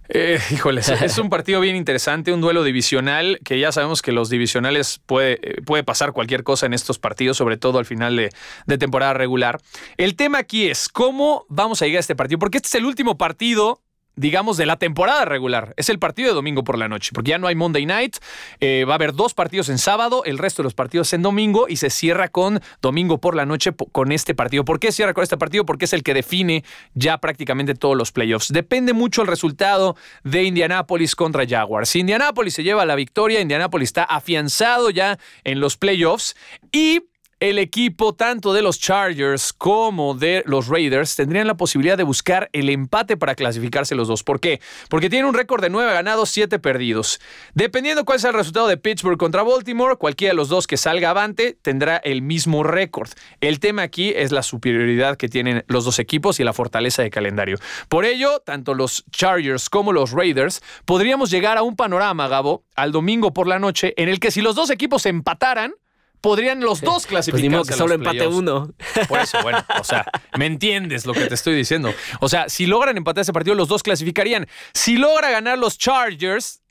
Eh, 0.09 0.39
híjoles, 0.51 0.89
es 0.89 1.19
un 1.19 1.29
partido 1.31 1.61
bien 1.61 1.77
interesante, 1.77 2.33
un 2.33 2.41
duelo 2.41 2.65
divisional, 2.65 3.39
que 3.45 3.59
ya 3.59 3.73
sabemos 3.73 4.03
que 4.03 4.13
los 4.13 4.31
divisionales 4.31 5.01
puede, 5.05 5.39
eh, 5.43 5.63
puede 5.63 5.85
pasar 5.85 6.13
cualquier 6.13 6.45
cosa 6.45 6.67
en 6.67 6.75
estos 6.75 6.99
partidos, 6.99 7.37
sobre 7.37 7.57
todo 7.57 7.79
al 7.79 7.85
final 7.85 8.17
de, 8.17 8.31
de, 8.67 8.79
temporada 8.79 9.15
regular. 9.15 9.61
El 9.97 10.17
tema 10.17 10.39
aquí 10.39 10.69
es 10.69 10.89
cómo 10.89 11.45
vamos 11.49 11.83
a 11.83 11.87
llegar 11.87 11.99
a 11.99 12.01
este 12.01 12.17
partido, 12.17 12.39
porque 12.39 12.59
este 12.59 12.69
es 12.69 12.75
el 12.77 12.87
último 12.87 13.19
partido 13.19 13.83
digamos, 14.19 14.57
de 14.57 14.67
la 14.67 14.77
temporada 14.77 15.25
regular. 15.25 15.75
Es 15.77 15.89
el 15.89 15.99
partido 15.99 16.29
de 16.29 16.35
domingo 16.35 16.65
por 16.65 16.77
la 16.77 16.89
noche, 16.89 17.11
porque 17.15 17.31
ya 17.31 17.39
no 17.39 17.47
hay 17.47 17.55
Monday 17.55 17.87
Night. 17.87 18.17
Eh, 18.61 18.85
va 18.87 18.95
a 18.95 18.97
haber 18.97 19.15
dos 19.15 19.35
partidos 19.35 19.69
en 19.69 19.79
sábado, 19.79 20.23
el 20.25 20.39
resto 20.39 20.63
de 20.63 20.65
los 20.65 20.75
partidos 20.75 21.13
en 21.13 21.23
domingo 21.23 21.67
y 21.69 21.77
se 21.77 21.91
cierra 21.91 22.29
con 22.29 22.61
domingo 22.83 23.19
por 23.19 23.35
la 23.35 23.47
noche 23.47 23.73
con 23.93 24.13
este 24.13 24.35
partido. 24.35 24.65
¿Por 24.65 24.81
qué 24.81 24.93
cierra 24.93 25.15
con 25.15 25.23
este 25.23 25.37
partido? 25.37 25.65
Porque 25.65 25.85
es 25.85 25.93
el 25.93 26.03
que 26.03 26.15
define 26.15 26.65
ya 26.95 27.19
prácticamente 27.19 27.75
todos 27.75 27.97
los 27.97 28.13
playoffs. 28.13 28.53
Depende 28.53 28.93
mucho 28.93 29.23
el 29.23 29.29
resultado 29.29 29.97
de 30.25 30.45
Indianapolis 30.45 31.15
contra 31.15 31.47
Jaguars. 31.47 31.89
Si 31.89 32.01
Indianapolis 32.01 32.55
se 32.55 32.63
lleva 32.63 32.85
la 32.85 32.97
victoria, 32.97 33.41
Indianapolis 33.41 33.89
está 33.89 34.05
afianzado 34.05 34.91
ya 34.91 35.19
en 35.45 35.61
los 35.61 35.77
playoffs 35.77 36.37
y 36.73 37.03
el 37.41 37.59
equipo 37.59 38.15
tanto 38.15 38.53
de 38.53 38.63
los 38.63 38.81
Chargers 38.81 39.53
como 39.53 40.15
de 40.15 40.43
los 40.47 40.67
Raiders 40.67 41.15
tendrían 41.15 41.47
la 41.47 41.57
posibilidad 41.57 41.97
de 41.97 42.03
buscar 42.03 42.51
el 42.53 42.69
empate 42.69 43.17
para 43.17 43.37
clasificarse 43.37 43.95
los 43.95 44.09
dos. 44.09 44.25
¿Por 44.25 44.41
qué? 44.41 44.61
Porque 44.89 45.09
tienen 45.09 45.27
un 45.27 45.35
récord 45.35 45.63
de 45.63 45.71
9 45.71 45.93
ganados, 45.93 46.31
7 46.31 46.59
perdidos. 46.59 47.21
Dependiendo 47.55 48.05
cuál 48.05 48.19
sea 48.19 48.31
el 48.31 48.37
resultado 48.37 48.67
de 48.67 48.77
Pittsburgh 48.77 49.19
contra 49.19 49.45
Baltimore, 49.45 49.97
cualquiera 49.97 50.33
de 50.33 50.37
los 50.37 50.49
dos 50.49 50.67
que 50.67 50.77
salga 50.77 51.11
avante 51.11 51.57
tendrá 51.63 51.99
el 51.99 52.23
mismo 52.23 52.65
récord. 52.65 53.11
El 53.41 53.61
tema 53.61 53.83
aquí 53.83 54.13
es 54.17 54.33
la 54.33 54.43
superioridad 54.43 55.17
que 55.17 55.29
tienen 55.29 55.65
los 55.69 55.85
dos 55.85 56.01
equipos 56.01 56.41
y 56.41 56.45
la 56.45 56.53
fortaleza 56.53 57.03
de 57.03 57.11
calendario. 57.11 57.59
Por 57.89 58.05
ello, 58.05 58.41
tanto 58.41 58.75
los 58.75 59.05
Chargers 59.13 59.71
como 59.71 59.93
los 59.93 60.11
Raiders 60.11 60.61
podríamos 60.85 61.31
llegar 61.31 61.57
a 61.57 61.63
un 61.63 61.77
panorama, 61.77 62.27
Gabo, 62.27 62.65
al 62.75 62.91
domingo 62.91 63.33
por 63.33 63.47
la 63.47 63.61
noche, 63.61 63.95
en 63.97 64.09
el 64.09 64.19
que 64.19 64.33
si 64.33 64.41
los 64.41 64.57
dos 64.57 64.71
equipos 64.71 65.07
empataran, 65.07 65.75
podrían 66.21 66.61
los 66.61 66.81
dos 66.81 67.07
clasificarse. 67.07 67.31
Pues 67.31 67.43
ni 67.43 67.49
modo 67.49 67.65
que 67.65 67.75
solo 67.75 67.95
empate 67.95 68.19
playoffs. 68.19 68.37
uno. 68.37 68.73
Por 69.09 69.21
eso, 69.21 69.43
bueno, 69.43 69.65
o 69.81 69.85
sea, 69.85 70.05
¿me 70.39 70.47
entiendes 70.47 71.07
lo 71.07 71.13
que 71.13 71.27
te 71.27 71.35
estoy 71.35 71.55
diciendo? 71.55 71.93
O 72.21 72.29
sea, 72.29 72.49
si 72.49 72.67
logran 72.67 72.97
empatar 72.97 73.23
ese 73.23 73.33
partido, 73.33 73.55
los 73.55 73.69
dos 73.69 73.83
clasificarían. 73.83 74.47
Si 74.73 74.97
logra 74.97 75.31
ganar 75.31 75.59
los 75.59 75.79
Chargers, 75.79 76.63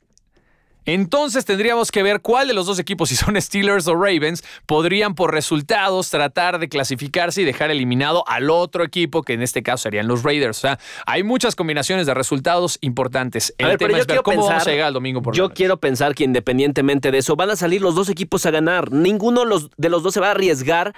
entonces 0.88 1.44
tendríamos 1.44 1.92
que 1.92 2.02
ver 2.02 2.22
cuál 2.22 2.48
de 2.48 2.54
los 2.54 2.64
dos 2.64 2.78
equipos, 2.78 3.10
si 3.10 3.16
son 3.16 3.36
Steelers 3.40 3.86
o 3.88 3.94
Ravens, 3.94 4.42
podrían 4.64 5.14
por 5.14 5.34
resultados 5.34 6.08
tratar 6.08 6.58
de 6.58 6.70
clasificarse 6.70 7.42
y 7.42 7.44
dejar 7.44 7.70
eliminado 7.70 8.24
al 8.26 8.48
otro 8.48 8.84
equipo, 8.84 9.22
que 9.22 9.34
en 9.34 9.42
este 9.42 9.62
caso 9.62 9.82
serían 9.82 10.08
los 10.08 10.22
Raiders. 10.22 10.56
O 10.56 10.60
sea, 10.60 10.78
hay 11.04 11.22
muchas 11.22 11.54
combinaciones 11.54 12.06
de 12.06 12.14
resultados 12.14 12.78
importantes. 12.80 13.54
El 13.58 13.66
ver, 13.66 13.76
tema 13.78 13.98
es 13.98 14.06
ver 14.06 14.22
cómo 14.22 14.46
vamos 14.46 14.66
a 14.66 14.70
llegar 14.70 14.86
al 14.86 14.94
domingo 14.94 15.20
por 15.20 15.34
Yo 15.34 15.50
quiero 15.50 15.78
pensar 15.78 16.14
que 16.14 16.24
independientemente 16.24 17.10
de 17.10 17.18
eso, 17.18 17.36
van 17.36 17.50
a 17.50 17.56
salir 17.56 17.82
los 17.82 17.94
dos 17.94 18.08
equipos 18.08 18.46
a 18.46 18.50
ganar. 18.50 18.90
Ninguno 18.90 19.44
de 19.76 19.88
los 19.90 20.02
dos 20.02 20.14
se 20.14 20.20
va 20.20 20.28
a 20.28 20.30
arriesgar 20.30 20.94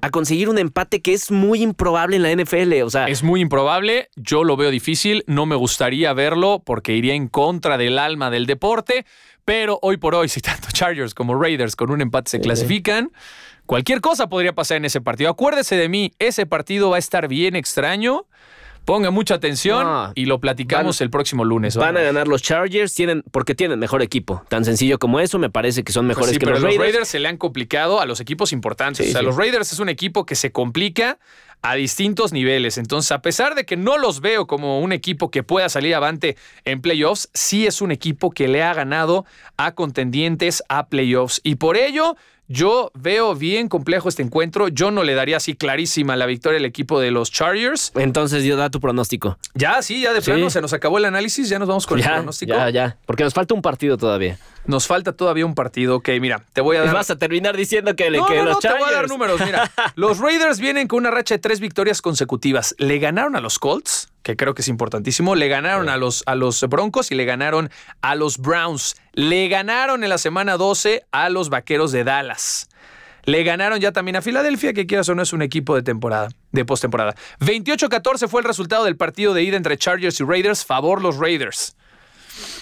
a 0.00 0.10
conseguir 0.10 0.48
un 0.48 0.58
empate 0.58 1.00
que 1.00 1.12
es 1.12 1.30
muy 1.30 1.62
improbable 1.62 2.16
en 2.16 2.22
la 2.22 2.34
NFL. 2.34 2.82
O 2.82 2.90
sea, 2.90 3.06
Es 3.06 3.22
muy 3.22 3.40
improbable, 3.40 4.08
yo 4.16 4.44
lo 4.44 4.56
veo 4.56 4.70
difícil, 4.70 5.24
no 5.26 5.46
me 5.46 5.56
gustaría 5.56 6.12
verlo 6.12 6.62
porque 6.64 6.94
iría 6.94 7.14
en 7.14 7.28
contra 7.28 7.78
del 7.78 7.98
alma 7.98 8.30
del 8.30 8.46
deporte, 8.46 9.06
pero 9.44 9.78
hoy 9.82 9.96
por 9.96 10.14
hoy, 10.14 10.28
si 10.28 10.40
tanto 10.40 10.68
Chargers 10.72 11.14
como 11.14 11.40
Raiders 11.40 11.76
con 11.76 11.90
un 11.90 12.00
empate 12.00 12.30
se 12.30 12.40
clasifican, 12.40 13.12
cualquier 13.64 14.00
cosa 14.00 14.28
podría 14.28 14.52
pasar 14.52 14.78
en 14.78 14.84
ese 14.84 15.00
partido. 15.00 15.30
Acuérdese 15.30 15.76
de 15.76 15.88
mí, 15.88 16.12
ese 16.18 16.46
partido 16.46 16.90
va 16.90 16.96
a 16.96 16.98
estar 16.98 17.28
bien 17.28 17.56
extraño. 17.56 18.26
Ponga 18.86 19.10
mucha 19.10 19.34
atención 19.34 19.84
No. 19.84 20.12
y 20.14 20.24
lo 20.24 20.38
platicamos 20.40 20.98
Van- 21.00 21.04
el 21.06 21.10
próximo 21.10 21.44
lunes. 21.44 21.76
van 21.76 21.96
a 21.96 22.00
ganar 22.00 22.28
los 22.28 22.40
Chargers 22.40 22.94
tienen, 22.94 23.22
porque 23.32 23.54
tienen 23.54 23.78
mejor 23.78 24.00
equipo. 24.00 24.42
Tan 24.48 24.64
sencillo 24.64 24.98
como 24.98 25.20
eso, 25.20 25.38
me 25.38 25.50
parece 25.50 25.82
que 25.84 25.92
son 25.92 26.06
Pues 26.06 26.16
mejores 26.16 26.32
sí, 26.34 26.38
que 26.38 26.46
pero 26.46 26.60
los 26.60 26.74
Raiders. 26.76 27.08
se 27.08 27.18
le 27.18 27.28
han 27.28 27.36
complicado 27.36 28.00
a 28.00 28.06
los 28.06 28.20
equipos 28.20 28.52
importantes. 28.52 29.04
Sí, 29.04 29.10
o 29.10 29.12
sea, 29.12 29.20
sí. 29.20 29.26
los 29.26 29.36
Raiders 29.36 29.72
es 29.72 29.80
un 29.80 29.88
equipo 29.90 30.24
que 30.24 30.36
se 30.36 30.52
complica 30.52 31.18
a 31.62 31.74
distintos 31.74 32.32
niveles. 32.32 32.78
Entonces, 32.78 33.10
a 33.10 33.22
pesar 33.22 33.56
de 33.56 33.64
que 33.64 33.76
no 33.76 33.98
los 33.98 34.20
veo 34.20 34.46
como 34.46 34.78
un 34.80 34.92
equipo 34.92 35.30
que 35.32 35.42
pueda 35.42 35.68
salir 35.68 35.94
avante 35.96 36.36
en 36.64 36.80
playoffs, 36.80 37.28
sí 37.34 37.66
es 37.66 37.80
un 37.82 37.90
equipo 37.90 38.30
que 38.30 38.46
le 38.46 38.62
ha 38.62 38.72
ganado 38.72 39.24
a 39.56 39.74
contendientes 39.74 40.62
a 40.68 40.86
playoffs. 40.88 41.40
Y 41.42 41.56
por 41.56 41.76
ello, 41.76 42.16
yo 42.48 42.90
veo 42.94 43.34
bien 43.34 43.68
complejo 43.68 44.08
este 44.08 44.22
encuentro. 44.22 44.68
Yo 44.68 44.90
no 44.90 45.02
le 45.02 45.14
daría 45.14 45.36
así 45.38 45.54
clarísima 45.54 46.16
la 46.16 46.26
victoria 46.26 46.58
al 46.58 46.64
equipo 46.64 47.00
de 47.00 47.10
los 47.10 47.30
Chargers. 47.32 47.92
Entonces, 47.96 48.44
yo 48.44 48.56
da 48.56 48.70
tu 48.70 48.80
pronóstico. 48.80 49.38
Ya, 49.54 49.82
sí, 49.82 50.00
ya 50.02 50.12
de 50.12 50.20
Sí. 50.20 50.30
plano 50.30 50.50
se 50.50 50.60
nos 50.60 50.72
acabó 50.72 50.98
el 50.98 51.04
análisis. 51.06 51.48
Ya 51.48 51.58
nos 51.58 51.68
vamos 51.68 51.86
con 51.86 51.98
el 51.98 52.04
pronóstico. 52.04 52.52
ya, 52.52 52.70
ya. 52.70 52.96
Porque 53.06 53.24
nos 53.24 53.34
falta 53.34 53.54
un 53.54 53.62
partido 53.62 53.96
todavía. 53.96 54.38
Nos 54.66 54.86
falta 54.86 55.12
todavía 55.12 55.46
un 55.46 55.54
partido. 55.54 55.96
Ok, 55.96 56.08
mira, 56.20 56.44
te 56.52 56.60
voy 56.60 56.76
a 56.76 56.82
dar. 56.82 56.94
Vas 56.94 57.10
a 57.10 57.16
terminar 57.16 57.56
diciendo 57.56 57.94
que, 57.94 58.10
le 58.10 58.18
No, 58.18 58.26
que 58.26 58.36
no, 58.36 58.44
los 58.44 58.54
no, 58.54 58.58
te 58.60 58.68
Chargers. 58.68 58.84
voy 58.84 58.92
a 58.92 58.96
dar 58.96 59.08
números. 59.08 59.40
Mira, 59.44 59.70
los 59.94 60.18
Raiders 60.18 60.58
vienen 60.58 60.88
con 60.88 60.98
una 60.98 61.10
racha 61.10 61.34
de 61.34 61.38
tres 61.38 61.60
victorias 61.60 62.02
consecutivas. 62.02 62.74
Le 62.78 62.98
ganaron 62.98 63.36
a 63.36 63.40
los 63.40 63.58
Colts, 63.58 64.08
que 64.22 64.36
creo 64.36 64.54
que 64.54 64.62
es 64.62 64.68
importantísimo. 64.68 65.34
Le 65.34 65.48
ganaron 65.48 65.88
a 65.88 65.96
los, 65.96 66.22
a 66.26 66.34
los 66.34 66.60
Broncos 66.68 67.12
y 67.12 67.14
le 67.14 67.24
ganaron 67.24 67.70
a 68.02 68.14
los 68.16 68.38
Browns. 68.38 68.96
Le 69.12 69.48
ganaron 69.48 70.02
en 70.02 70.10
la 70.10 70.18
semana 70.18 70.56
12 70.56 71.06
a 71.12 71.28
los 71.30 71.48
Vaqueros 71.48 71.92
de 71.92 72.04
Dallas. 72.04 72.68
Le 73.24 73.42
ganaron 73.42 73.80
ya 73.80 73.90
también 73.90 74.16
a 74.16 74.22
Filadelfia, 74.22 74.72
que 74.72 74.86
quieras 74.86 75.08
o 75.08 75.14
no 75.16 75.22
es 75.22 75.32
un 75.32 75.42
equipo 75.42 75.74
de 75.74 75.82
temporada, 75.82 76.28
de 76.52 76.64
postemporada. 76.64 77.14
28-14 77.40 78.28
fue 78.28 78.40
el 78.40 78.46
resultado 78.46 78.84
del 78.84 78.96
partido 78.96 79.34
de 79.34 79.42
ida 79.42 79.56
entre 79.56 79.76
Chargers 79.76 80.20
y 80.20 80.24
Raiders. 80.24 80.64
Favor 80.64 81.02
los 81.02 81.18
Raiders. 81.18 81.76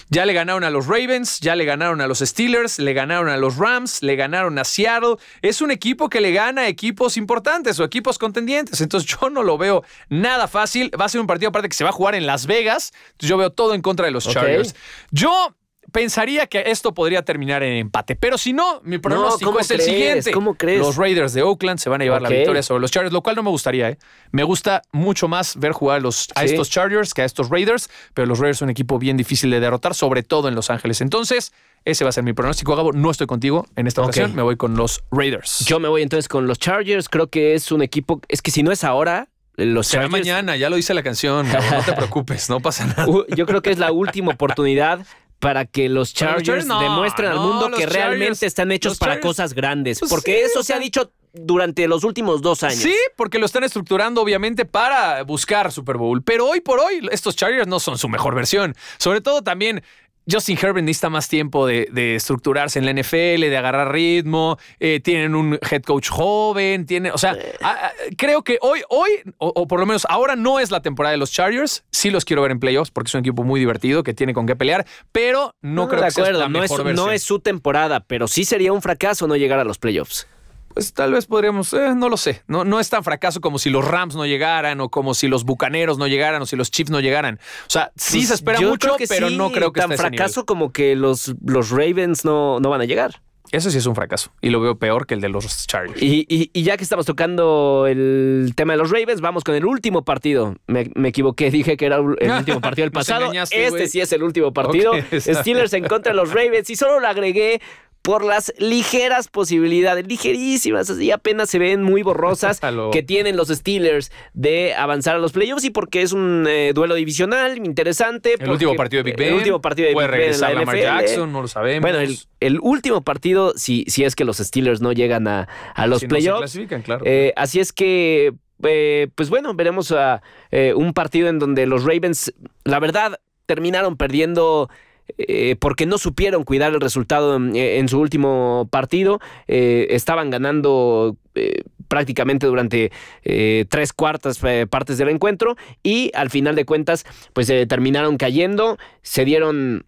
Ya 0.09 0.25
le 0.25 0.33
ganaron 0.33 0.63
a 0.63 0.69
los 0.69 0.85
Ravens, 0.85 1.39
ya 1.39 1.55
le 1.55 1.65
ganaron 1.65 1.99
a 1.99 2.07
los 2.07 2.19
Steelers, 2.19 2.77
le 2.77 2.93
ganaron 2.93 3.27
a 3.27 3.37
los 3.37 3.57
Rams, 3.57 4.03
le 4.03 4.15
ganaron 4.15 4.57
a 4.59 4.63
Seattle. 4.63 5.15
Es 5.41 5.61
un 5.61 5.71
equipo 5.71 6.09
que 6.09 6.21
le 6.21 6.31
gana 6.31 6.63
a 6.63 6.67
equipos 6.67 7.17
importantes 7.17 7.79
o 7.79 7.83
equipos 7.83 8.19
contendientes. 8.19 8.81
Entonces 8.81 9.09
yo 9.09 9.29
no 9.29 9.41
lo 9.41 9.57
veo 9.57 9.83
nada 10.09 10.47
fácil. 10.47 10.91
Va 10.99 11.05
a 11.05 11.09
ser 11.09 11.21
un 11.21 11.27
partido 11.27 11.49
aparte 11.49 11.69
que 11.69 11.75
se 11.75 11.83
va 11.83 11.89
a 11.89 11.93
jugar 11.93 12.13
en 12.13 12.27
Las 12.27 12.45
Vegas. 12.45 12.93
Entonces 13.13 13.29
yo 13.29 13.37
veo 13.37 13.51
todo 13.51 13.73
en 13.73 13.81
contra 13.81 14.05
de 14.05 14.11
los. 14.11 14.25
Chargers. 14.27 14.75
Yo 15.11 15.55
pensaría 15.95 16.45
que 16.47 16.63
esto 16.67 16.93
podría 16.93 17.21
terminar 17.23 17.63
en 17.63 17.77
empate. 17.77 18.17
Pero 18.17 18.37
si 18.37 18.51
no, 18.51 18.81
mi 18.83 18.97
pronóstico 18.97 19.49
¿cómo 19.51 19.61
es 19.61 19.71
el 19.71 19.77
crees? 19.77 19.89
siguiente. 19.89 20.31
¿Cómo 20.33 20.55
crees? 20.55 20.79
Los 20.79 20.97
Raiders 20.97 21.31
de 21.33 21.41
Oakland 21.41 21.79
se 21.79 21.89
van 21.89 22.01
a 22.01 22.03
llevar 22.03 22.21
la 22.21 22.27
victoria 22.27 22.61
sobre 22.61 22.81
los 22.81 22.91
Chargers, 22.91 23.13
lo 23.13 23.21
cual 23.23 23.37
no 23.37 23.43
me 23.43 23.49
gustaría. 23.49 23.89
¿eh? 23.91 23.97
Me 24.31 24.43
gusta 24.43 24.81
mucho 24.91 25.29
más 25.29 25.55
ver 25.57 25.71
jugar 25.71 25.97
a, 25.97 25.99
los, 26.01 26.27
a 26.35 26.41
Sí. 26.41 26.47
estos 26.47 26.69
Chargers 26.69 27.13
que 27.13 27.21
a 27.21 27.25
estos 27.25 27.49
Raiders, 27.49 27.89
pero 28.13 28.25
los 28.27 28.39
Raiders 28.39 28.57
son 28.57 28.65
un 28.65 28.71
equipo 28.71 28.99
bien 28.99 29.15
difícil 29.15 29.49
de 29.51 29.61
derrotar, 29.61 29.95
sobre 29.95 30.21
todo 30.21 30.49
en 30.49 30.55
Los 30.55 30.69
Ángeles. 30.69 30.99
Entonces, 30.99 31.53
ese 31.85 32.03
va 32.03 32.09
a 32.09 32.13
ser 32.13 32.25
mi 32.25 32.33
pronóstico, 32.33 32.75
Gabo. 32.75 32.91
No 32.91 33.09
estoy 33.09 33.27
contigo 33.27 33.65
en 33.77 33.87
esta 33.87 34.01
ocasión, 34.01 34.35
me 34.35 34.41
voy 34.41 34.57
con 34.57 34.75
los 34.75 35.03
Raiders. 35.11 35.59
Yo 35.65 35.79
me 35.79 35.87
voy 35.87 36.01
entonces 36.01 36.27
con 36.27 36.45
los 36.45 36.59
Chargers. 36.59 37.07
Creo 37.07 37.27
que 37.29 37.53
es 37.53 37.71
un 37.71 37.81
equipo. 37.81 38.19
Es 38.27 38.41
que 38.41 38.51
si 38.51 38.63
no 38.63 38.73
es 38.73 38.83
ahora, 38.83 39.29
los 39.55 39.87
Será 39.87 40.03
Chargers. 40.03 40.11
mañana, 40.25 40.57
ya 40.57 40.69
lo 40.69 40.75
dice 40.75 40.93
la 40.93 41.03
canción. 41.03 41.47
Gabo, 41.49 41.63
no 41.71 41.83
te 41.83 41.93
preocupes, 41.93 42.49
no 42.49 42.59
pasa 42.59 42.85
nada. 42.97 43.05
Yo 43.37 43.45
creo 43.45 43.61
que 43.61 43.69
es 43.71 43.77
la 43.79 43.93
última 43.93 44.33
oportunidad 44.33 45.05
para 45.39 45.65
que 45.65 45.89
los 45.89 46.13
Chargers 46.13 46.65
no, 46.65 46.79
demuestren 46.79 47.29
al 47.31 47.35
no, 47.37 47.43
mundo 47.43 47.71
que 47.77 47.83
Chargers- 47.85 47.91
realmente 47.91 48.45
están 48.45 48.71
hechos 48.71 48.97
para 48.97 49.15
Chargers- 49.15 49.21
cosas 49.21 49.53
grandes. 49.53 49.99
Pues 49.99 50.09
porque 50.09 50.37
sí, 50.37 50.51
eso 50.51 50.59
o 50.61 50.63
se 50.63 50.73
ha 50.73 50.79
dicho 50.79 51.11
durante 51.33 51.85
los 51.87 52.03
últimos 52.05 52.41
dos 52.41 52.63
años. 52.63 52.79
Sí, 52.79 52.95
porque 53.17 53.39
lo 53.39 53.45
están 53.45 53.63
estructurando 53.65 54.21
obviamente 54.21 54.63
para 54.65 55.21
buscar 55.23 55.71
Super 55.71 55.97
Bowl. 55.97 56.23
Pero 56.23 56.47
hoy 56.47 56.61
por 56.61 56.79
hoy 56.79 57.05
estos 57.11 57.35
Chargers 57.35 57.67
no 57.67 57.79
son 57.81 57.97
su 57.97 58.07
mejor 58.07 58.35
versión. 58.35 58.73
Sobre 58.97 59.19
todo 59.19 59.41
también 59.43 59.83
Justin 60.29 60.57
Herbert 60.61 60.83
necesita 60.85 61.09
más 61.09 61.27
tiempo 61.29 61.67
de, 61.67 61.87
de 61.91 62.15
estructurarse 62.15 62.79
en 62.79 62.85
la 62.85 62.93
NFL, 62.93 63.41
de 63.49 63.57
agarrar 63.57 63.91
ritmo. 63.91 64.57
eh, 64.79 64.99
tienen 65.03 65.35
un 65.35 65.59
head 65.69 65.83
coach 65.83 66.09
joven, 66.09 66.85
tiene, 66.85 67.11
o 67.11 67.17
sea, 67.17 67.37
a- 67.61 67.69
a- 67.87 67.91
creo 68.17 68.43
que 68.43 68.57
hoy, 68.61 68.81
hoy 68.89 69.09
o, 69.37 69.51
o 69.55 69.67
por 69.67 69.79
lo 69.79 69.85
menos 69.85 70.05
ahora 70.09 70.35
no 70.35 70.59
es 70.59 70.71
la 70.71 70.81
temporada 70.81 71.11
de 71.11 71.17
los 71.17 71.31
Chargers. 71.31 71.83
Sí 71.91 72.09
los 72.09 72.25
quiero 72.25 72.41
ver 72.41 72.51
en 72.51 72.59
playoffs 72.59 72.91
porque 72.91 73.09
es 73.09 73.13
un 73.13 73.19
equipo 73.19 73.43
muy 73.43 73.59
divertido 73.59 74.03
que 74.03 74.13
tiene 74.13 74.33
con 74.33 74.45
qué 74.47 74.55
pelear, 74.55 74.85
pero 75.11 75.53
no, 75.61 75.87
creo 75.87 76.01
de 76.01 76.07
que 76.07 76.11
sea 76.11 76.23
acuerdo, 76.25 76.39
la 76.39 76.49
no 76.49 76.63
es, 76.63 76.71
no 76.95 77.11
es 77.11 77.23
su 77.23 77.39
temporada, 77.39 77.99
pero 78.01 78.27
sí 78.27 78.45
sería 78.45 78.73
un 78.73 78.81
fracaso 78.81 79.27
no 79.27 79.35
llegar 79.35 79.59
a 79.59 79.63
los 79.63 79.77
playoffs. 79.77 80.27
Pues 80.75 80.93
tal 80.93 81.13
vez 81.13 81.25
podríamos, 81.25 81.73
eh, 81.73 81.93
no 81.95 82.09
lo 82.09 82.17
sé. 82.17 82.43
No, 82.47 82.65
no 82.65 82.79
es 82.79 82.89
tan 82.89 83.03
fracaso 83.03 83.41
como 83.41 83.57
si 83.59 83.69
los 83.69 83.83
Rams 83.83 84.15
no 84.15 84.25
llegaran, 84.25 84.79
o 84.81 84.89
como 84.89 85.13
si 85.13 85.27
los 85.29 85.45
Bucaneros 85.45 85.97
no 85.97 86.05
llegaran, 86.05 86.41
o 86.41 86.45
si 86.45 86.55
los 86.57 86.69
Chiefs 86.69 86.91
no 86.91 86.99
llegaran. 86.99 87.39
O 87.65 87.69
sea, 87.69 87.91
sí 87.95 88.17
Pues 88.17 88.27
se 88.27 88.33
espera 88.35 88.59
mucho, 88.61 88.95
pero 89.09 89.29
sí, 89.29 89.37
no 89.37 89.51
creo 89.51 89.71
que 89.71 89.79
tan 89.81 89.91
a 89.91 89.95
ese 89.95 90.03
nivel. 90.03 90.17
fracaso 90.19 90.45
como 90.45 90.71
que 90.73 90.95
los, 90.97 91.33
los 91.45 91.69
Ravens 91.71 92.25
no, 92.25 92.59
no 92.59 92.69
van 92.69 92.81
a 92.81 92.85
llegar. 92.85 93.21
Eso 93.51 93.69
sí 93.71 93.77
es 93.77 93.85
un 93.85 93.95
fracaso. 93.95 94.31
Y 94.41 94.49
lo 94.49 94.59
veo 94.59 94.77
peor 94.77 95.05
que 95.07 95.13
el 95.13 95.21
de 95.21 95.29
los 95.29 95.65
Chargers. 95.67 96.01
Y, 96.01 96.25
y- 96.27 96.49
y 96.51 96.63
ya 96.63 96.75
que 96.77 96.83
estamos 96.83 97.05
tocando 97.05 97.85
el 97.87 98.51
tema 98.55 98.73
de 98.73 98.77
los 98.79 98.89
Ravens, 98.91 99.21
vamos 99.21 99.43
con 99.45 99.55
el 99.55 99.65
último 99.65 100.03
partido. 100.03 100.55
Me, 100.67 100.91
me 100.95 101.09
equivoqué, 101.09 101.51
dije 101.51 101.77
que 101.77 101.85
era 101.85 101.97
el 101.97 102.31
último 102.39 102.59
partido 102.59 102.83
del 102.85 102.91
pasado. 102.91 103.31
Este 103.51 103.87
sí 103.87 104.01
es 104.01 104.11
el 104.11 104.23
último 104.23 104.51
partido. 104.51 104.91
Steelers 105.19 105.71
en 105.73 105.85
contra 105.85 106.11
de 106.11 106.17
los 106.17 106.33
Ravens. 106.33 106.69
Y 106.71 106.75
solo 106.75 106.99
lo 106.99 107.07
agregué 107.07 107.61
por 108.05 108.23
las 108.23 108.53
ligeras 108.59 109.27
posibilidades, 109.27 110.07
ligerísimas, 110.07 110.89
así 110.89 111.11
apenas 111.11 111.49
se 111.49 111.57
ven 111.59 111.81
muy 111.83 112.03
borrosas, 112.03 112.61
que 112.93 113.03
tienen 113.03 113.35
los 113.35 113.47
Steelers 113.49 114.11
de 114.33 114.73
avanzar 114.75 115.15
a 115.15 115.19
los 115.19 115.31
playoffs 115.31 115.63
y 115.65 115.71
porque 115.71 116.03
es 116.03 116.13
un 116.13 116.45
eh, 116.47 116.71
duelo 116.73 116.93
divisional 116.95 117.57
interesante. 117.57 118.33
El 118.33 118.37
porque- 118.37 118.51
último 118.51 118.75
partido 118.75 119.03
de 119.03 119.11
Big 119.11 119.17
Ben. 119.17 119.27
El 119.29 119.33
último 119.35 119.59
partido 119.61 119.87
de 119.87 119.93
Puede 119.93 120.07
Big 120.07 120.17
Ben 120.19 120.33
en 120.33 120.39
la 120.41 120.47
regresar 120.49 120.53
Lamar 120.53 120.75
NFL. 120.75 120.83
Jackson, 121.07 121.33
no 121.33 121.41
lo 121.41 121.47
sabemos. 121.47 121.81
Bueno, 121.81 121.99
el, 121.99 122.17
el 122.39 122.59
último 122.61 123.01
partido, 123.01 123.53
si, 123.57 123.85
si 123.87 124.03
es 124.03 124.15
que 124.15 124.23
los 124.23 124.37
Steelers 124.37 124.81
no 124.81 124.91
llegan 124.93 125.27
a, 125.27 125.47
a 125.73 125.87
los 125.87 125.99
si 126.01 126.05
no 126.07 126.09
se 126.15 126.15
playoffs. 126.21 126.39
clasifican, 126.41 126.81
claro. 126.83 127.03
Eh, 127.07 127.33
así 127.35 127.59
es 127.59 127.73
que, 127.73 128.33
eh, 128.63 129.07
pues 129.15 129.29
bueno, 129.29 129.53
veremos 129.55 129.91
a, 129.91 130.21
eh, 130.51 130.73
un 130.75 130.93
partido 130.93 131.27
en 131.27 131.39
donde 131.39 131.65
los 131.65 131.83
Ravens, 131.83 132.31
la 132.63 132.79
verdad, 132.79 133.19
terminaron 133.47 133.97
perdiendo. 133.97 134.69
Eh, 135.17 135.55
porque 135.59 135.85
no 135.85 135.97
supieron 135.97 136.43
cuidar 136.43 136.73
el 136.73 136.81
resultado 136.81 137.35
en, 137.35 137.89
su 137.89 137.99
último 137.99 138.67
partido. 138.71 139.19
Eh, 139.47 139.87
estaban 139.91 140.29
ganando 140.29 141.17
eh, 141.35 141.63
prácticamente 141.87 142.47
durante 142.47 142.91
eh, 143.23 143.65
tres 143.69 143.93
cuartas 143.93 144.39
partes 144.69 144.97
del 144.97 145.09
encuentro 145.09 145.55
y 145.83 146.11
al 146.15 146.29
final 146.29 146.55
de 146.55 146.65
cuentas 146.65 147.05
pues 147.33 147.49
eh, 147.49 147.65
terminaron 147.67 148.17
cayendo, 148.17 148.77
se 149.01 149.25
dieron 149.25 149.85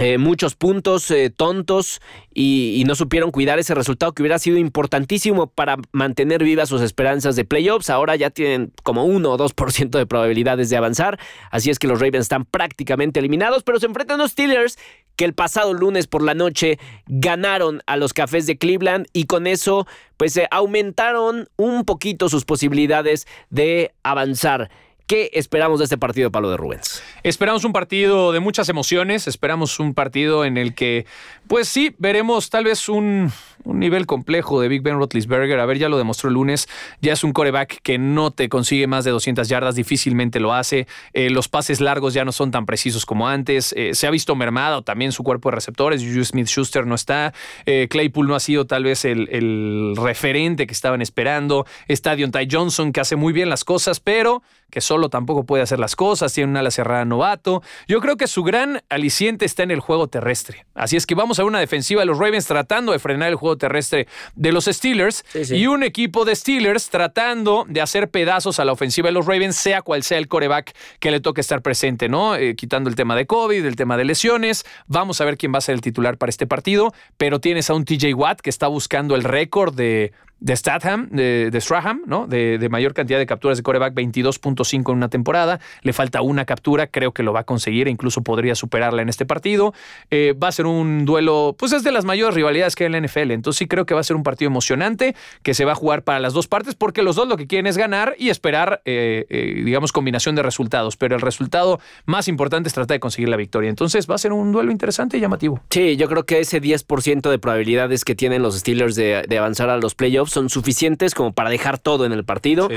eh, 0.00 0.16
muchos 0.16 0.54
puntos 0.54 1.10
eh, 1.10 1.28
tontos 1.28 2.00
y, 2.32 2.82
no 2.86 2.94
supieron 2.94 3.30
cuidar 3.30 3.58
ese 3.58 3.74
resultado 3.74 4.12
que 4.12 4.22
hubiera 4.22 4.38
sido 4.38 4.56
importantísimo 4.56 5.48
para 5.48 5.76
mantener 5.92 6.42
vivas 6.42 6.70
sus 6.70 6.80
esperanzas 6.80 7.36
de 7.36 7.44
playoffs. 7.44 7.90
Ahora 7.90 8.16
ya 8.16 8.30
tienen 8.30 8.72
como 8.82 9.04
1 9.04 9.30
o 9.30 9.38
2% 9.38 9.90
de 9.90 10.06
probabilidades 10.06 10.70
de 10.70 10.76
avanzar, 10.76 11.18
así 11.50 11.68
es 11.68 11.78
que 11.78 11.86
los 11.86 12.00
Ravens 12.00 12.22
están 12.22 12.46
prácticamente 12.46 13.20
eliminados, 13.20 13.62
pero 13.62 13.78
se 13.78 13.86
enfrentan 13.86 14.18
a 14.18 14.22
los 14.24 14.32
Steelers 14.32 14.78
que 15.16 15.26
el 15.26 15.34
pasado 15.34 15.74
lunes 15.74 16.06
por 16.06 16.22
la 16.22 16.32
noche 16.32 16.78
ganaron 17.06 17.82
a 17.86 17.98
los 17.98 18.14
Cafés 18.14 18.46
de 18.46 18.56
Cleveland 18.56 19.06
y 19.12 19.24
con 19.24 19.46
eso 19.46 19.86
pues 20.16 20.36
eh, 20.38 20.48
aumentaron 20.50 21.48
un 21.56 21.84
poquito 21.84 22.30
sus 22.30 22.46
posibilidades 22.46 23.26
de 23.50 23.92
avanzar. 24.02 24.70
¿Qué 25.10 25.28
esperamos 25.32 25.80
de 25.80 25.86
este 25.86 25.98
partido, 25.98 26.30
Pablo 26.30 26.52
de 26.52 26.56
Rubens? 26.56 27.02
Esperamos 27.24 27.64
un 27.64 27.72
partido 27.72 28.30
de 28.30 28.38
muchas 28.38 28.68
emociones, 28.68 29.26
esperamos 29.26 29.80
un 29.80 29.92
partido 29.92 30.44
en 30.44 30.56
el 30.56 30.72
que, 30.72 31.04
pues 31.50 31.66
sí, 31.66 31.92
veremos 31.98 32.48
tal 32.48 32.62
vez 32.62 32.88
un, 32.88 33.32
nivel 33.64 34.06
complejo 34.06 34.60
de 34.60 34.68
Big 34.68 34.82
Ben 34.82 34.98
Roethlisberger. 34.98 35.58
A 35.58 35.66
ver, 35.66 35.78
ya 35.78 35.88
lo 35.88 35.98
demostró 35.98 36.28
el 36.28 36.34
lunes, 36.34 36.68
ya 37.00 37.12
es 37.12 37.24
un 37.24 37.32
coreback 37.32 37.80
que 37.82 37.98
no 37.98 38.30
te 38.30 38.48
consigue 38.48 38.86
más 38.86 39.04
de 39.04 39.10
200 39.10 39.48
yardas, 39.48 39.74
difícilmente 39.74 40.38
lo 40.38 40.54
hace. 40.54 40.86
Eh, 41.12 41.28
los 41.28 41.48
pases 41.48 41.80
largos 41.80 42.14
ya 42.14 42.24
no 42.24 42.30
son 42.30 42.52
tan 42.52 42.66
precisos 42.66 43.04
como 43.04 43.26
antes. 43.26 43.74
Eh, 43.76 43.94
se 43.94 44.06
ha 44.06 44.10
visto 44.12 44.36
mermado 44.36 44.82
también 44.82 45.10
su 45.10 45.24
cuerpo 45.24 45.50
de 45.50 45.56
receptores. 45.56 46.04
Juju 46.04 46.24
Smith-Schuster 46.24 46.86
no 46.86 46.94
está. 46.94 47.34
Eh, 47.66 47.88
Claypool 47.90 48.28
no 48.28 48.36
ha 48.36 48.40
sido 48.40 48.68
tal 48.68 48.84
vez 48.84 49.04
el, 49.04 49.28
el 49.32 49.96
referente 49.96 50.68
que 50.68 50.72
estaban 50.72 51.02
esperando. 51.02 51.66
Está 51.88 52.14
Ty 52.14 52.46
Johnson 52.48 52.92
que 52.92 53.00
hace 53.00 53.16
muy 53.16 53.32
bien 53.32 53.48
las 53.48 53.64
cosas, 53.64 53.98
pero 53.98 54.44
que 54.70 54.80
solo 54.80 55.10
tampoco 55.10 55.44
puede 55.44 55.62
hacer 55.62 55.78
las 55.78 55.96
cosas, 55.96 56.32
tiene 56.32 56.50
una 56.50 56.60
ala 56.60 56.70
cerrada 56.70 57.04
novato. 57.04 57.62
Yo 57.88 58.00
creo 58.00 58.16
que 58.16 58.26
su 58.26 58.42
gran 58.42 58.82
aliciente 58.88 59.44
está 59.44 59.64
en 59.64 59.72
el 59.72 59.80
juego 59.80 60.06
terrestre. 60.06 60.64
Así 60.74 60.96
es 60.96 61.06
que 61.06 61.14
vamos 61.14 61.39
a 61.42 61.44
una 61.44 61.60
defensiva 61.60 62.00
de 62.02 62.06
los 62.06 62.18
Ravens 62.18 62.46
tratando 62.46 62.92
de 62.92 62.98
frenar 62.98 63.28
el 63.28 63.34
juego 63.34 63.56
terrestre 63.56 64.06
de 64.34 64.52
los 64.52 64.64
Steelers 64.66 65.24
y 65.50 65.66
un 65.66 65.82
equipo 65.82 66.24
de 66.24 66.34
Steelers 66.36 66.90
tratando 66.90 67.64
de 67.68 67.80
hacer 67.80 68.10
pedazos 68.10 68.60
a 68.60 68.64
la 68.64 68.72
ofensiva 68.72 69.08
de 69.08 69.12
los 69.12 69.26
Ravens, 69.26 69.56
sea 69.56 69.82
cual 69.82 70.02
sea 70.02 70.18
el 70.18 70.28
coreback 70.28 70.74
que 70.98 71.10
le 71.10 71.20
toque 71.20 71.40
estar 71.40 71.62
presente, 71.62 72.08
¿no? 72.08 72.36
Eh, 72.36 72.54
quitando 72.56 72.88
el 72.88 72.96
tema 72.96 73.16
de 73.16 73.26
COVID, 73.26 73.64
el 73.64 73.76
tema 73.76 73.96
de 73.96 74.04
lesiones. 74.04 74.64
Vamos 74.86 75.20
a 75.20 75.24
ver 75.24 75.36
quién 75.36 75.52
va 75.52 75.58
a 75.58 75.62
ser 75.62 75.74
el 75.74 75.80
titular 75.80 76.18
para 76.18 76.30
este 76.30 76.46
partido, 76.46 76.92
pero 77.16 77.40
tienes 77.40 77.70
a 77.70 77.74
un 77.74 77.84
TJ 77.84 78.14
Watt 78.14 78.40
que 78.40 78.50
está 78.50 78.68
buscando 78.68 79.14
el 79.14 79.24
récord 79.24 79.74
de 79.74 80.12
de 80.40 80.56
Statham, 80.56 81.08
de, 81.10 81.50
de 81.50 81.60
Stratham, 81.60 82.02
¿no? 82.06 82.26
De, 82.26 82.68
mayor 82.70 82.94
cantidad 82.94 83.18
de 83.18 83.26
capturas 83.26 83.58
de 83.58 83.62
coreback, 83.62 83.94
22.5 83.94 84.90
en 84.90 84.96
una 84.96 85.08
temporada. 85.08 85.60
Le 85.82 85.92
falta 85.92 86.22
una 86.22 86.44
captura, 86.44 86.86
creo 86.86 87.12
que 87.12 87.22
lo 87.22 87.32
va 87.32 87.40
a 87.40 87.44
conseguir 87.44 87.88
e 87.88 87.90
incluso 87.90 88.22
podría 88.22 88.54
superarla 88.54 89.02
en 89.02 89.08
este 89.08 89.26
partido. 89.26 89.74
Eh, 90.10 90.34
va 90.40 90.48
a 90.48 90.52
ser 90.52 90.66
un 90.66 91.04
duelo, 91.04 91.54
pues 91.58 91.72
es 91.72 91.82
de 91.82 91.92
las 91.92 92.04
mayores 92.04 92.34
rivalidades 92.34 92.74
que 92.74 92.84
hay 92.84 92.86
en 92.86 92.92
la 92.92 93.06
NFL. 93.06 93.32
Entonces 93.32 93.58
sí 93.58 93.66
creo 93.66 93.86
que 93.86 93.94
va 93.94 94.00
a 94.00 94.04
ser 94.04 94.16
un 94.16 94.22
partido 94.22 94.48
emocionante 94.48 95.14
que 95.42 95.52
se 95.54 95.64
va 95.64 95.72
a 95.72 95.74
jugar 95.74 96.02
para 96.02 96.20
las 96.20 96.32
dos 96.32 96.48
partes 96.48 96.74
porque 96.74 97.02
los 97.02 97.16
dos 97.16 97.28
lo 97.28 97.36
que 97.36 97.46
quieren 97.46 97.66
es 97.66 97.76
ganar 97.76 98.14
y 98.18 98.30
esperar, 98.30 98.80
eh, 98.84 99.26
eh, 99.28 99.62
digamos, 99.64 99.92
combinación 99.92 100.36
de 100.36 100.42
resultados. 100.42 100.96
Pero 100.96 101.16
el 101.16 101.20
resultado 101.20 101.80
más 102.06 102.28
importante 102.28 102.68
es 102.68 102.74
tratar 102.74 102.96
de 102.96 103.00
conseguir 103.00 103.28
la 103.28 103.36
victoria. 103.36 103.68
Entonces 103.68 104.08
va 104.08 104.14
a 104.14 104.18
ser 104.18 104.32
un 104.32 104.52
duelo 104.52 104.70
interesante 104.70 105.18
y 105.18 105.20
llamativo. 105.20 105.60
Sí, 105.70 105.96
yo 105.96 106.08
creo 106.08 106.24
que 106.24 106.40
ese 106.40 106.62
10% 106.62 107.30
de 107.30 107.38
probabilidades 107.38 108.04
que 108.04 108.14
tienen 108.14 108.42
los 108.42 108.58
Steelers 108.58 108.94
de, 108.94 109.24
de 109.28 109.38
avanzar 109.38 109.68
a 109.70 109.76
los 109.76 109.94
playoffs 109.94 110.29
son 110.30 110.48
suficientes 110.48 111.14
como 111.14 111.32
para 111.32 111.50
dejar 111.50 111.78
todo 111.78 112.06
en 112.06 112.12
el 112.12 112.24
partido. 112.24 112.68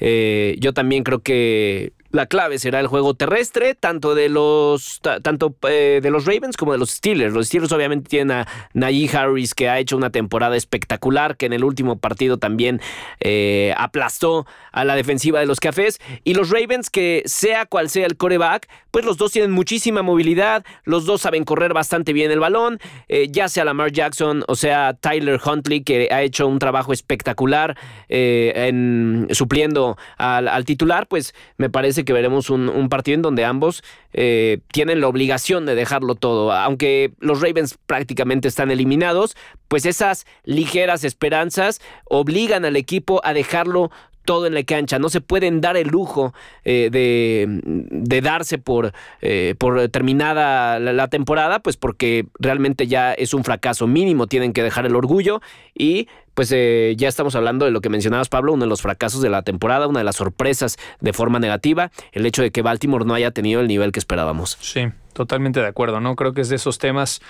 Eh, 0.00 0.56
yo 0.58 0.72
también 0.72 1.04
creo 1.04 1.20
que 1.20 1.92
la 2.12 2.26
clave 2.26 2.58
será 2.58 2.78
el 2.78 2.86
juego 2.86 3.14
terrestre, 3.14 3.74
tanto 3.74 4.14
de 4.14 4.28
los 4.28 5.00
tanto 5.22 5.56
eh, 5.68 6.00
de 6.02 6.10
los 6.10 6.26
Ravens 6.26 6.56
como 6.56 6.72
de 6.72 6.78
los 6.78 6.90
Steelers. 6.90 7.32
Los 7.32 7.46
Steelers 7.46 7.72
obviamente 7.72 8.08
tienen 8.08 8.36
a 8.36 8.48
Najee 8.74 9.16
Harris 9.16 9.54
que 9.54 9.68
ha 9.70 9.78
hecho 9.78 9.96
una 9.96 10.10
temporada 10.10 10.56
espectacular, 10.56 11.36
que 11.36 11.46
en 11.46 11.54
el 11.54 11.64
último 11.64 11.98
partido 11.98 12.38
también 12.38 12.80
eh, 13.20 13.74
aplastó 13.78 14.46
a 14.72 14.84
la 14.84 14.94
defensiva 14.94 15.40
de 15.40 15.46
los 15.46 15.58
Cafés. 15.58 16.00
Y 16.22 16.34
los 16.34 16.50
Ravens 16.50 16.90
que 16.90 17.22
sea 17.24 17.64
cual 17.64 17.88
sea 17.88 18.06
el 18.06 18.18
coreback, 18.18 18.68
pues 18.90 19.06
los 19.06 19.16
dos 19.16 19.32
tienen 19.32 19.50
muchísima 19.50 20.02
movilidad, 20.02 20.64
los 20.84 21.06
dos 21.06 21.22
saben 21.22 21.44
correr 21.44 21.72
bastante 21.72 22.12
bien 22.12 22.30
el 22.30 22.40
balón, 22.40 22.78
eh, 23.08 23.28
ya 23.30 23.48
sea 23.48 23.64
Lamar 23.64 23.90
Jackson 23.90 24.44
o 24.48 24.54
sea 24.54 24.94
Tyler 24.94 25.40
Huntley 25.42 25.82
que 25.82 26.08
ha 26.12 26.22
hecho 26.22 26.46
un 26.46 26.58
trabajo 26.58 26.92
espectacular 26.92 27.76
en 28.08 29.28
supliendo 29.30 29.96
al, 30.18 30.48
al 30.48 30.64
titular, 30.66 31.06
pues 31.06 31.34
me 31.56 31.70
parece 31.70 32.01
que 32.04 32.12
veremos 32.12 32.50
un, 32.50 32.88
partido 32.88 33.14
en 33.16 33.22
donde 33.22 33.44
ambos 33.44 33.82
eh, 34.12 34.58
tienen 34.72 35.00
la 35.00 35.08
obligación 35.08 35.66
de 35.66 35.74
dejarlo 35.74 36.14
todo. 36.14 36.52
Aunque 36.52 37.12
los 37.18 37.40
Ravens 37.40 37.78
prácticamente 37.86 38.48
están 38.48 38.70
eliminados, 38.70 39.36
pues 39.68 39.86
esas 39.86 40.26
ligeras 40.44 41.04
esperanzas 41.04 41.80
obligan 42.04 42.64
al 42.64 42.76
equipo 42.76 43.20
a 43.24 43.32
dejarlo 43.32 43.90
todo 44.24 44.46
en 44.46 44.54
la 44.54 44.62
cancha. 44.62 44.98
No 44.98 45.08
se 45.08 45.20
pueden 45.20 45.60
dar 45.60 45.76
el 45.76 45.88
lujo 45.88 46.34
eh, 46.64 46.88
de, 46.90 48.20
darse 48.20 48.58
por, 48.58 48.92
eh, 49.20 49.54
por 49.58 49.88
terminada 49.88 50.78
la, 50.78 51.08
temporada, 51.08 51.60
pues 51.60 51.76
porque 51.76 52.26
realmente 52.38 52.86
ya 52.86 53.12
es 53.12 53.34
un 53.34 53.44
fracaso 53.44 53.86
mínimo. 53.86 54.26
Tienen 54.26 54.52
que 54.52 54.62
dejar 54.62 54.86
el 54.86 54.96
orgullo 54.96 55.40
y 55.74 56.08
pues 56.34 56.50
eh, 56.52 56.94
ya 56.96 57.08
estamos 57.08 57.34
hablando 57.34 57.66
de 57.66 57.70
lo 57.70 57.80
que 57.80 57.90
mencionabas, 57.90 58.28
Pablo, 58.28 58.54
uno 58.54 58.64
de 58.64 58.68
los 58.68 58.80
fracasos 58.80 59.20
de 59.20 59.28
la 59.28 59.42
temporada, 59.42 59.86
una 59.86 60.00
de 60.00 60.04
las 60.04 60.16
sorpresas 60.16 60.78
de 61.00 61.12
forma 61.12 61.38
negativa, 61.38 61.90
el 62.12 62.24
hecho 62.24 62.42
de 62.42 62.50
que 62.50 62.62
Baltimore 62.62 63.04
no 63.04 63.14
haya 63.14 63.32
tenido 63.32 63.60
el 63.60 63.68
nivel 63.68 63.92
que 63.92 63.98
esperábamos. 63.98 64.56
Sí, 64.60 64.86
totalmente 65.12 65.60
de 65.60 65.66
acuerdo, 65.66 66.00
¿no? 66.00 66.16
Creo 66.16 66.32
que 66.32 66.40
es 66.40 66.48
de 66.48 66.56
esos 66.56 66.78
temas 66.78 67.20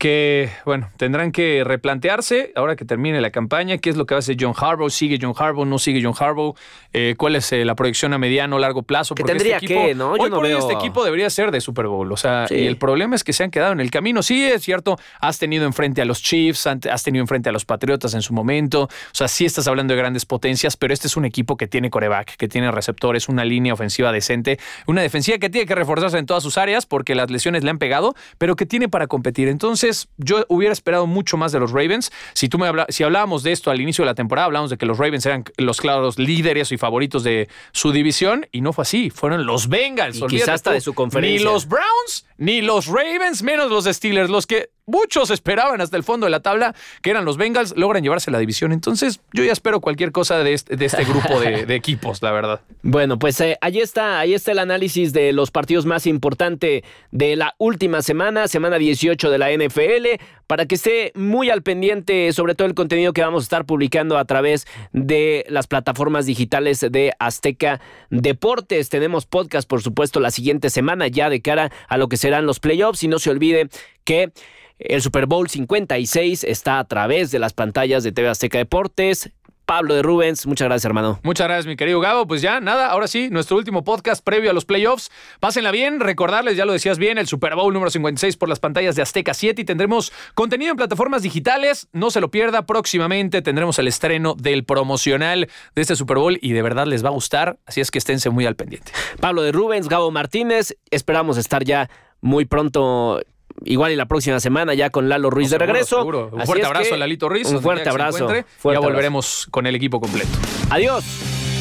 que, 0.00 0.50
bueno, 0.64 0.90
tendrán 0.96 1.30
que 1.30 1.62
replantearse 1.62 2.54
ahora 2.56 2.74
que 2.74 2.86
termine 2.86 3.20
la 3.20 3.30
campaña, 3.30 3.76
qué 3.76 3.90
es 3.90 3.98
lo 3.98 4.06
que 4.06 4.14
hace 4.14 4.34
John 4.40 4.54
Harbaugh, 4.56 4.88
sigue 4.88 5.18
John 5.20 5.34
Harbaugh, 5.36 5.66
no 5.66 5.78
sigue 5.78 6.00
John 6.02 6.14
Harbaugh, 6.18 6.54
eh, 6.94 7.16
cuál 7.18 7.36
es 7.36 7.52
eh, 7.52 7.66
la 7.66 7.74
proyección 7.74 8.14
a 8.14 8.18
mediano 8.18 8.56
o 8.56 8.58
largo 8.58 8.82
plazo. 8.82 9.14
Porque 9.14 9.30
tendría 9.30 9.56
este 9.56 9.66
equipo, 9.66 9.86
que, 9.86 9.94
¿no? 9.94 10.16
Yo 10.16 10.22
hoy 10.22 10.30
por 10.30 10.46
este 10.46 10.72
equipo 10.72 11.04
debería 11.04 11.28
ser 11.28 11.50
de 11.50 11.60
Super 11.60 11.86
Bowl, 11.86 12.10
o 12.10 12.16
sea, 12.16 12.46
y 12.48 12.66
el 12.66 12.78
problema 12.78 13.14
es 13.14 13.24
que 13.24 13.34
se 13.34 13.44
han 13.44 13.50
quedado 13.50 13.72
en 13.72 13.80
el 13.80 13.90
camino. 13.90 14.22
Sí, 14.22 14.42
es 14.42 14.62
cierto, 14.62 14.98
has 15.20 15.38
tenido 15.38 15.66
enfrente 15.66 16.00
a 16.00 16.06
los 16.06 16.22
Chiefs, 16.22 16.66
has 16.66 17.02
tenido 17.02 17.22
enfrente 17.22 17.50
a 17.50 17.52
los 17.52 17.66
Patriotas 17.66 18.14
en 18.14 18.22
su 18.22 18.32
momento, 18.32 18.84
o 18.84 18.88
sea, 19.12 19.28
sí 19.28 19.44
estás 19.44 19.68
hablando 19.68 19.92
de 19.92 19.98
grandes 19.98 20.24
potencias, 20.24 20.78
pero 20.78 20.94
este 20.94 21.08
es 21.08 21.18
un 21.18 21.26
equipo 21.26 21.58
que 21.58 21.66
tiene 21.68 21.90
coreback, 21.90 22.36
que 22.38 22.48
tiene 22.48 22.70
receptores, 22.70 23.28
una 23.28 23.44
línea 23.44 23.74
ofensiva 23.74 24.12
decente, 24.12 24.58
una 24.86 25.02
defensiva 25.02 25.36
que 25.36 25.50
tiene 25.50 25.66
que 25.66 25.74
reforzarse 25.74 26.16
en 26.16 26.24
todas 26.24 26.42
sus 26.42 26.56
áreas 26.56 26.86
porque 26.86 27.14
las 27.14 27.30
lesiones 27.30 27.64
le 27.64 27.68
han 27.70 27.78
pegado, 27.78 28.14
pero 28.38 28.56
que 28.56 28.64
tiene 28.64 28.88
para 28.88 29.06
competir. 29.06 29.48
Entonces, 29.48 29.89
yo 30.16 30.44
hubiera 30.48 30.72
esperado 30.72 31.06
mucho 31.06 31.36
más 31.36 31.52
de 31.52 31.60
los 31.60 31.72
Ravens. 31.72 32.10
Si 32.34 32.48
tú 32.48 32.58
me 32.58 32.66
habla, 32.66 32.86
si 32.88 33.04
hablábamos 33.04 33.42
de 33.42 33.52
esto 33.52 33.70
al 33.70 33.80
inicio 33.80 34.02
de 34.02 34.06
la 34.06 34.14
temporada, 34.14 34.46
hablábamos 34.46 34.70
de 34.70 34.76
que 34.76 34.86
los 34.86 34.98
Ravens 34.98 35.26
eran 35.26 35.44
los 35.56 35.80
claros 35.80 36.18
líderes 36.18 36.72
y 36.72 36.76
favoritos 36.76 37.22
de 37.22 37.48
su 37.72 37.92
división 37.92 38.46
y 38.52 38.60
no 38.60 38.72
fue 38.72 38.82
así. 38.82 39.10
Fueron 39.10 39.46
los 39.46 39.68
Bengals. 39.68 40.18
Y 40.18 40.26
quizás 40.26 40.50
hasta 40.50 40.72
de 40.72 40.80
su 40.80 40.94
conferencia. 40.94 41.38
Ni 41.38 41.44
los 41.44 41.66
Browns, 41.68 42.26
ni 42.40 42.62
los 42.62 42.86
Ravens, 42.86 43.42
menos 43.42 43.70
los 43.70 43.84
Steelers, 43.84 44.30
los 44.30 44.46
que 44.46 44.70
muchos 44.86 45.30
esperaban 45.30 45.80
hasta 45.80 45.96
el 45.96 46.02
fondo 46.02 46.26
de 46.26 46.30
la 46.30 46.40
tabla, 46.40 46.74
que 47.02 47.10
eran 47.10 47.24
los 47.24 47.36
Bengals, 47.36 47.74
logran 47.76 48.02
llevarse 48.02 48.30
la 48.30 48.38
división. 48.38 48.72
Entonces, 48.72 49.20
yo 49.32 49.44
ya 49.44 49.52
espero 49.52 49.80
cualquier 49.80 50.10
cosa 50.10 50.38
de 50.42 50.54
este, 50.54 50.84
este 50.84 51.04
grupo 51.04 51.38
de, 51.38 51.62
equipos, 51.74 52.22
la 52.22 52.32
verdad. 52.32 52.60
Bueno, 52.82 53.18
pues 53.18 53.40
eh, 53.40 53.56
ahí 53.60 53.78
está, 53.78 54.18
ahí 54.18 54.34
está 54.34 54.52
el 54.52 54.58
análisis 54.58 55.12
de 55.12 55.32
los 55.32 55.50
partidos 55.50 55.86
más 55.86 56.06
importantes 56.06 56.82
de 57.12 57.36
la 57.36 57.54
última 57.58 58.02
semana, 58.02 58.48
semana 58.48 58.78
18 58.78 59.30
de 59.30 59.38
la 59.38 59.50
NFL, 59.52 60.22
para 60.46 60.66
que 60.66 60.74
esté 60.74 61.12
muy 61.14 61.50
al 61.50 61.62
pendiente 61.62 62.32
sobre 62.32 62.56
todo 62.56 62.66
el 62.66 62.74
contenido 62.74 63.12
que 63.12 63.22
vamos 63.22 63.44
a 63.44 63.44
estar 63.44 63.66
publicando 63.66 64.18
a 64.18 64.24
través 64.24 64.66
de 64.92 65.46
las 65.48 65.68
plataformas 65.68 66.26
digitales 66.26 66.80
de 66.80 67.12
Azteca 67.20 67.80
Deportes. 68.10 68.88
Tenemos 68.88 69.26
podcast, 69.26 69.68
por 69.68 69.82
supuesto, 69.82 70.18
la 70.18 70.32
siguiente 70.32 70.70
semana 70.70 71.06
ya 71.06 71.30
de 71.30 71.40
cara 71.40 71.70
a 71.86 71.96
lo 71.98 72.08
que 72.08 72.16
serán 72.30 72.46
los 72.46 72.60
playoffs 72.60 73.02
y 73.02 73.08
no 73.08 73.18
se 73.18 73.28
olvide 73.28 73.68
que 74.04 74.32
el 74.78 75.02
Super 75.02 75.26
Bowl 75.26 75.48
56 75.48 76.44
está 76.44 76.78
a 76.78 76.84
través 76.84 77.32
de 77.32 77.40
las 77.40 77.54
pantallas 77.54 78.04
de 78.04 78.12
TV 78.12 78.28
Azteca 78.28 78.56
Deportes. 78.56 79.32
Pablo 79.66 79.94
de 79.94 80.02
Rubens, 80.02 80.46
muchas 80.46 80.66
gracias, 80.66 80.84
hermano. 80.84 81.20
Muchas 81.22 81.46
gracias, 81.46 81.66
mi 81.66 81.76
querido 81.76 82.00
Gabo. 82.00 82.26
Pues 82.26 82.42
ya, 82.42 82.60
nada, 82.60 82.88
ahora 82.88 83.06
sí, 83.06 83.30
nuestro 83.30 83.56
último 83.56 83.84
podcast 83.84 84.24
previo 84.24 84.50
a 84.50 84.52
los 84.52 84.64
playoffs. 84.64 85.12
Pásenla 85.38 85.70
bien, 85.70 86.00
recordarles, 86.00 86.56
ya 86.56 86.64
lo 86.64 86.72
decías 86.72 86.98
bien, 86.98 87.18
el 87.18 87.28
Super 87.28 87.54
Bowl 87.54 87.72
número 87.72 87.88
56 87.88 88.36
por 88.36 88.48
las 88.48 88.58
pantallas 88.58 88.96
de 88.96 89.02
Azteca 89.02 89.32
7 89.32 89.62
y 89.62 89.64
tendremos 89.64 90.12
contenido 90.34 90.72
en 90.72 90.76
plataformas 90.76 91.22
digitales. 91.22 91.86
No 91.92 92.10
se 92.10 92.20
lo 92.20 92.32
pierda, 92.32 92.66
próximamente 92.66 93.42
tendremos 93.42 93.78
el 93.78 93.86
estreno 93.86 94.34
del 94.34 94.64
promocional 94.64 95.48
de 95.76 95.82
este 95.82 95.94
Super 95.94 96.18
Bowl 96.18 96.38
y 96.40 96.52
de 96.52 96.62
verdad 96.62 96.86
les 96.86 97.04
va 97.04 97.10
a 97.10 97.12
gustar, 97.12 97.58
así 97.64 97.80
es 97.80 97.92
que 97.92 97.98
esténse 97.98 98.30
muy 98.30 98.46
al 98.46 98.56
pendiente. 98.56 98.90
Pablo 99.20 99.42
de 99.42 99.52
Rubens, 99.52 99.88
Gabo 99.88 100.10
Martínez, 100.10 100.76
esperamos 100.90 101.38
estar 101.38 101.62
ya 101.62 101.88
muy 102.20 102.44
pronto 102.44 103.20
igual 103.64 103.92
y 103.92 103.96
la 103.96 104.06
próxima 104.06 104.40
semana 104.40 104.74
ya 104.74 104.90
con 104.90 105.08
Lalo 105.08 105.30
Ruiz 105.30 105.50
de 105.50 105.58
regreso. 105.58 106.04
Un 106.04 106.46
fuerte 106.46 106.66
abrazo 106.66 106.94
a 106.94 106.96
Lalito 106.96 107.28
Ruiz. 107.28 107.48
Un 107.48 107.62
fuerte 107.62 107.88
abrazo. 107.88 108.28
ya 108.32 108.80
volveremos 108.80 109.46
con 109.50 109.66
el 109.66 109.74
equipo 109.74 110.00
completo. 110.00 110.30
Adiós. 110.70 111.04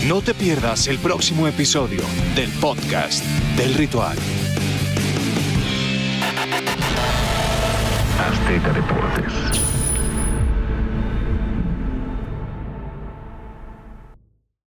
No 0.07 0.21
te 0.21 0.33
pierdas 0.33 0.87
el 0.87 0.97
próximo 0.97 1.45
episodio 1.45 2.01
del 2.33 2.49
podcast 2.61 3.21
del 3.57 3.73
ritual. 3.73 4.17
Azteca 8.17 8.71
Deportes. 8.71 9.38